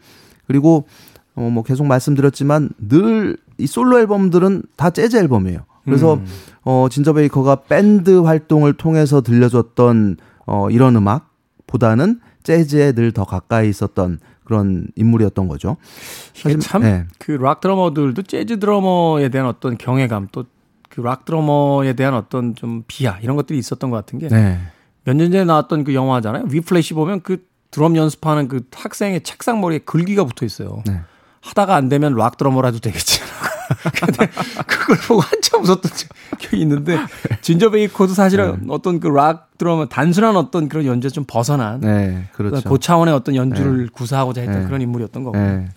그리고 0.46 0.86
어, 1.36 1.48
뭐 1.50 1.62
계속 1.62 1.86
말씀드렸지만 1.86 2.70
늘 2.78 3.36
이 3.58 3.66
솔로 3.66 3.98
앨범들은 4.00 4.62
다 4.76 4.90
재즈 4.90 5.16
앨범이에요. 5.16 5.60
그래서 5.84 6.14
음. 6.14 6.26
어, 6.64 6.88
진저 6.90 7.12
베이커가 7.12 7.56
밴드 7.68 8.10
활동을 8.22 8.72
통해서 8.72 9.20
들려줬던 9.20 10.16
어, 10.46 10.70
이런 10.70 10.96
음악보다는 10.96 12.20
재즈에 12.42 12.92
늘 12.92 13.12
더 13.12 13.24
가까이 13.24 13.68
있었던 13.68 14.18
그런 14.42 14.88
인물이었던 14.96 15.46
거죠. 15.46 15.76
이게 16.40 16.58
참 16.58 16.72
그 16.72 16.86
네. 16.86 17.38
락 17.38 17.60
드러머들도 17.60 18.22
재즈 18.22 18.58
드러머에 18.58 19.28
대한 19.28 19.46
어떤 19.46 19.78
경외감 19.78 20.28
또 20.32 20.44
그 20.90 21.00
락 21.00 21.24
드러머에 21.24 21.94
대한 21.94 22.14
어떤 22.14 22.54
좀 22.54 22.84
비하 22.86 23.18
이런 23.20 23.34
것들이 23.36 23.58
있었던 23.58 23.90
것 23.90 23.96
같은 23.96 24.18
게 24.18 24.28
몇 25.04 25.14
년 25.16 25.30
전에 25.30 25.44
나왔던 25.44 25.84
그 25.84 25.94
영화잖아요. 25.94 26.44
위플래시 26.48 26.94
보면 26.94 27.20
그 27.22 27.44
드럼 27.70 27.96
연습하는 27.96 28.48
그 28.48 28.62
학생의 28.72 29.22
책상 29.22 29.60
머리에 29.60 29.78
글귀가 29.78 30.24
붙어 30.24 30.46
있어요. 30.46 30.82
네. 30.86 31.00
하다가 31.42 31.74
안 31.74 31.88
되면 31.88 32.14
락 32.14 32.36
드러머라도 32.38 32.78
되겠지. 32.78 33.20
근데 34.00 34.26
그걸 34.66 34.96
보고 35.08 35.20
한참 35.20 35.62
웃었던 35.62 35.90
기억이 36.38 36.60
있는데 36.62 36.98
진저 37.40 37.70
베이커도 37.70 38.12
사실은 38.14 38.60
네. 38.60 38.66
어떤 38.70 39.00
그 39.00 39.08
락 39.08 39.56
드러머 39.58 39.86
단순한 39.86 40.36
어떤 40.36 40.68
그런 40.68 40.84
연주에 40.86 41.10
좀 41.10 41.24
벗어난 41.26 41.80
네, 41.80 42.28
그렇죠. 42.32 42.68
그 42.68 42.78
차원의 42.78 43.12
어떤 43.14 43.34
연주를 43.34 43.84
네. 43.84 43.88
구사하고자 43.92 44.40
했던 44.42 44.60
네. 44.60 44.66
그런 44.66 44.80
인물이었던 44.82 45.22
거고. 45.24 45.36
네. 45.36 45.68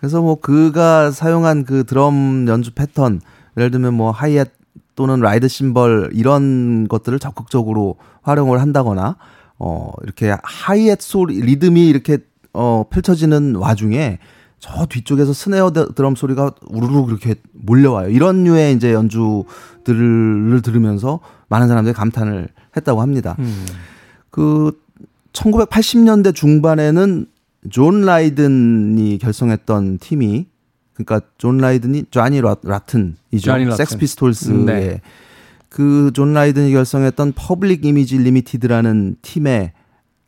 그래서 0.00 0.20
뭐 0.20 0.38
그가 0.40 1.10
사용한 1.10 1.64
그 1.64 1.84
드럼 1.84 2.46
연주 2.48 2.72
패턴 2.72 3.20
예를 3.56 3.70
들면 3.70 3.94
뭐 3.94 4.10
하이햇 4.10 4.52
또는 4.96 5.20
ride 5.20 5.46
cymbal 5.46 6.10
이런 6.14 6.88
것들을 6.88 7.18
적극적으로 7.18 7.96
활용을 8.22 8.60
한다거나 8.60 9.16
어, 9.58 9.92
이렇게 10.02 10.34
하이햇 10.42 11.00
소리, 11.00 11.40
리듬이 11.40 11.86
이렇게 11.86 12.18
어, 12.52 12.84
펼쳐지는 12.90 13.56
와중에 13.56 14.18
저 14.58 14.86
뒤쪽에서 14.86 15.32
스네어 15.32 15.70
드럼 15.94 16.16
소리가 16.16 16.52
우르르 16.68 17.04
그렇게 17.04 17.34
몰려와요. 17.52 18.08
이런 18.08 18.44
류의 18.44 18.74
이제 18.74 18.92
연주들을 18.92 20.62
들으면서 20.62 21.20
많은 21.48 21.68
사람들이 21.68 21.94
감탄을 21.94 22.48
했다고 22.76 23.00
합니다. 23.00 23.36
음. 23.38 23.66
그 24.30 24.72
1980년대 25.32 26.34
중반에는 26.34 27.26
존 27.70 28.00
라이든이 28.02 29.18
결성했던 29.18 29.98
팀이 29.98 30.46
그러니까 30.96 31.20
존 31.38 31.58
라이든이 31.58 32.04
쟈니 32.10 32.40
로튼이죠. 32.40 33.76
섹스 33.76 33.98
피스톨스의 33.98 34.64
네. 34.64 35.00
그 35.68 36.00
존 36.00 36.32
라이든이 36.32 36.72
결성했던 36.72 37.32
퍼블릭 37.36 37.84
이미지 37.84 38.16
리미티드라는 38.18 39.16
팀의 39.20 39.72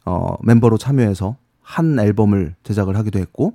어, 0.04 0.35
멤버로 0.42 0.76
참여해서 0.78 1.37
한 1.62 1.98
앨범을 1.98 2.54
제작을 2.64 2.96
하기도 2.96 3.18
했고 3.18 3.54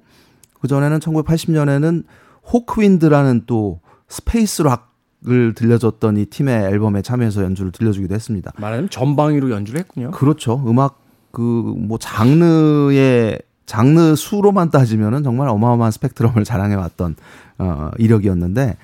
그 0.60 0.68
전에는 0.68 1.00
1980년에는 1.00 2.04
호크윈드라는 2.52 3.44
또 3.46 3.80
space 4.08 4.64
rock을 4.64 5.54
들려줬던 5.56 6.18
이 6.18 6.26
팀의 6.26 6.66
앨범에 6.66 7.02
참여해서 7.02 7.44
연주를 7.44 7.72
들려주기도 7.72 8.14
했습니다. 8.16 8.52
말하자면 8.58 8.90
전방위로 8.90 9.52
연주를 9.52 9.80
했군요. 9.80 10.12
그렇죠. 10.12 10.64
음악 10.68 11.00
그 11.32 11.40
뭐 11.42 11.98
장르의 11.98 13.40
장르 13.66 14.16
수로만 14.16 14.70
따지면은 14.72 15.24
정말 15.24 15.48
어마어마한 15.50 15.92
스펙트럼을 15.92 16.44
자랑해 16.44 16.76
왔던 16.76 17.16
어 17.60 17.92
이력이었는데 17.98 18.78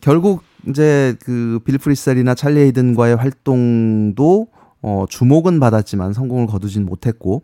결국 0.00 0.42
이제 0.68 1.16
그 1.24 1.60
빌 1.64 1.78
프리셀이나 1.78 2.34
찰리 2.34 2.60
헤이든과의 2.60 3.16
활동도 3.16 4.48
어 4.82 5.04
주목은 5.08 5.60
받았지만 5.60 6.12
성공을 6.12 6.46
거두진 6.46 6.84
못했고 6.86 7.42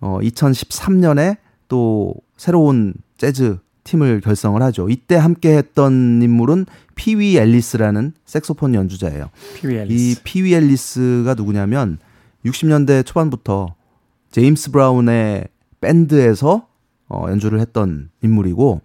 어 0.00 0.18
2013년에 0.22 1.36
또 1.68 2.14
새로운 2.36 2.94
재즈 3.16 3.58
팀을 3.84 4.20
결성을 4.20 4.60
하죠. 4.62 4.88
이때 4.88 5.16
함께 5.16 5.56
했던 5.56 6.20
인물은 6.22 6.66
피위 6.94 7.36
앨리스라는 7.38 8.12
색소폰 8.24 8.74
연주자예요. 8.74 9.30
피위 9.56 9.76
앨리스. 9.76 10.20
이 10.20 10.22
피위 10.22 10.54
앨리스가 10.54 11.34
누구냐면 11.34 11.98
60년대 12.44 13.04
초반부터 13.06 13.74
제임스 14.30 14.70
브라운의 14.70 15.48
밴드에서 15.80 16.66
어 17.08 17.26
연주를 17.28 17.60
했던 17.60 18.10
인물이고 18.22 18.80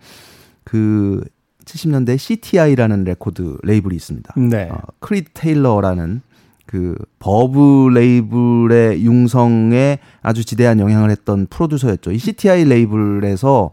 그 0.63 1.23
70년대 1.65 2.17
CTI라는 2.17 3.03
레코드 3.03 3.57
레이블이 3.63 3.95
있습니다. 3.95 4.33
네. 4.37 4.69
어, 4.71 4.77
크리드 4.99 5.31
테일러라는 5.33 6.21
그 6.65 6.95
버브 7.19 7.89
레이블의 7.93 9.03
융성에 9.05 9.99
아주 10.21 10.43
지대한 10.43 10.79
영향을 10.79 11.09
했던 11.09 11.47
프로듀서였죠. 11.47 12.11
이 12.11 12.17
CTI 12.17 12.65
레이블에서 12.65 13.71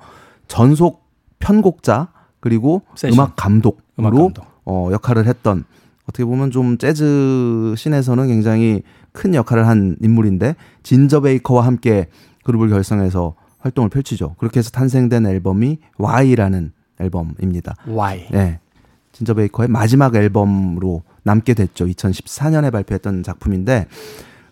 전속 0.48 1.06
편곡자 1.38 2.08
그리고 2.40 2.82
세션. 2.94 3.14
음악 3.14 3.36
감독으로 3.36 3.82
음악 3.98 4.14
감독. 4.14 4.46
어, 4.64 4.88
역할을 4.92 5.26
했던 5.26 5.64
어떻게 6.04 6.24
보면 6.24 6.50
좀 6.50 6.78
재즈 6.78 7.74
scene에서는 7.76 8.26
굉장히 8.28 8.82
큰 9.12 9.34
역할을 9.34 9.66
한 9.66 9.96
인물인데 10.00 10.56
진저 10.82 11.20
베이커와 11.20 11.64
함께 11.64 12.08
그룹을 12.42 12.68
결성해서 12.68 13.34
활동을 13.58 13.90
펼치죠. 13.90 14.34
그렇게 14.38 14.58
해서 14.58 14.70
탄생된 14.70 15.26
앨범이 15.26 15.78
Y라는 15.98 16.72
앨범입니다. 16.98 17.74
Y. 17.86 18.28
네. 18.30 18.58
진저 19.12 19.34
베이커의 19.34 19.68
마지막 19.68 20.14
앨범으로 20.14 21.02
남게 21.22 21.54
됐죠. 21.54 21.86
2014년에 21.86 22.72
발표했던 22.72 23.22
작품인데 23.22 23.86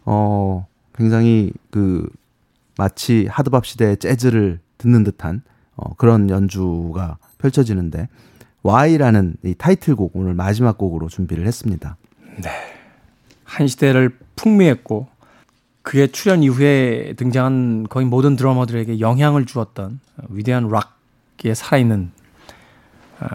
어 0.05 0.67
굉장히 0.95 1.53
그 1.71 2.09
마치 2.77 3.27
하드밥 3.27 3.67
시대의 3.67 3.97
재즈를 3.97 4.61
듣는 4.79 5.03
듯한 5.05 5.43
어 5.77 5.95
그런 5.95 6.31
연주가 6.31 7.19
펼쳐지는데 7.39 8.09
Y라는 8.63 9.37
이 9.45 9.55
타이틀곡 9.55 10.13
오늘 10.15 10.35
마지막 10.35 10.77
곡으로 10.77 11.09
준비를 11.09 11.47
했습니다. 11.47 11.97
네. 12.43 12.51
한 13.45 13.67
시대를 13.67 14.17
풍미했고 14.37 15.09
그의 15.91 16.13
출연 16.13 16.45
이후에 16.45 17.15
등장한 17.17 17.89
거의 17.89 18.07
모든 18.07 18.37
드러머들에게 18.37 19.01
영향을 19.01 19.45
주었던 19.45 19.99
위대한 20.29 20.69
락에 20.69 21.53
살아있는 21.53 22.13
어, 23.19 23.27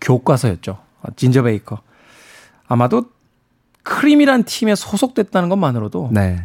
교과서였죠. 0.00 0.78
진저 1.16 1.42
베이커. 1.42 1.82
아마도 2.66 3.10
크림이란 3.82 4.44
팀에 4.44 4.74
소속됐다는 4.74 5.50
것만으로도 5.50 6.08
네. 6.14 6.42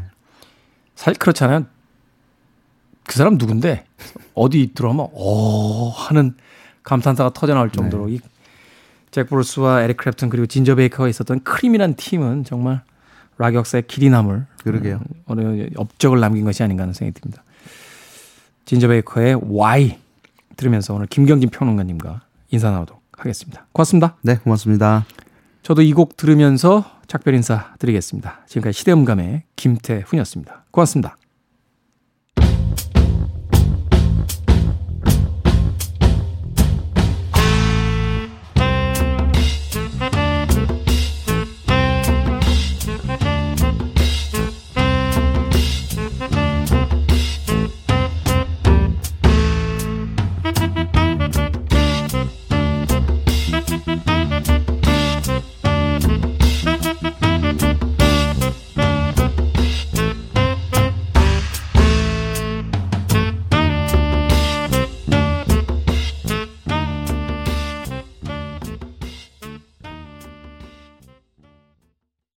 사실 0.95 1.17
그렇잖아요. 1.17 1.65
그 3.05 3.15
사람 3.15 3.38
누군데 3.38 3.86
어디 4.33 4.73
들어오면 4.73 5.07
어 5.13 5.89
하는 5.91 6.36
감탄사가 6.83 7.31
터져 7.31 7.53
나올 7.53 7.71
정도로 7.71 8.07
네. 8.07 8.19
이 9.12 9.15
잭 9.15 9.29
브루스와 9.29 9.83
에릭 9.83 9.95
크랩튼 9.95 10.29
그리고 10.29 10.45
진저 10.45 10.75
베이커가 10.75 11.07
있었던 11.07 11.45
크림이란 11.45 11.93
팀은 11.93 12.43
정말 12.43 12.81
락 13.38 13.54
역사의 13.56 13.84
길이 13.88 14.10
남을 14.10 14.45
그러게요. 14.63 15.00
어느 15.26 15.67
업적을 15.76 16.19
남긴 16.19 16.45
것이 16.45 16.63
아닌가 16.63 16.84
하는 16.84 16.93
생각이 16.93 17.19
듭니다. 17.19 17.43
진저 18.65 18.88
베이커의 18.88 19.39
Why 19.43 19.97
들으면서 20.56 20.93
오늘 20.93 21.08
김경진 21.08 21.50
평론가님과 21.50 22.21
인사 22.50 22.71
나누도록 22.71 23.02
하겠습니다. 23.12 23.65
고맙습니다. 23.71 24.15
네, 24.21 24.38
고맙습니다. 24.38 25.06
저도 25.63 25.82
이 25.82 25.91
곡 25.93 26.15
들으면서 26.17 26.86
작별 27.08 27.36
인사 27.36 27.73
드리겠습니다. 27.80 28.41
지금까지 28.47 28.78
시대음감의 28.80 29.43
김태훈이었습니다. 29.56 30.63
고맙습니다. 30.71 31.16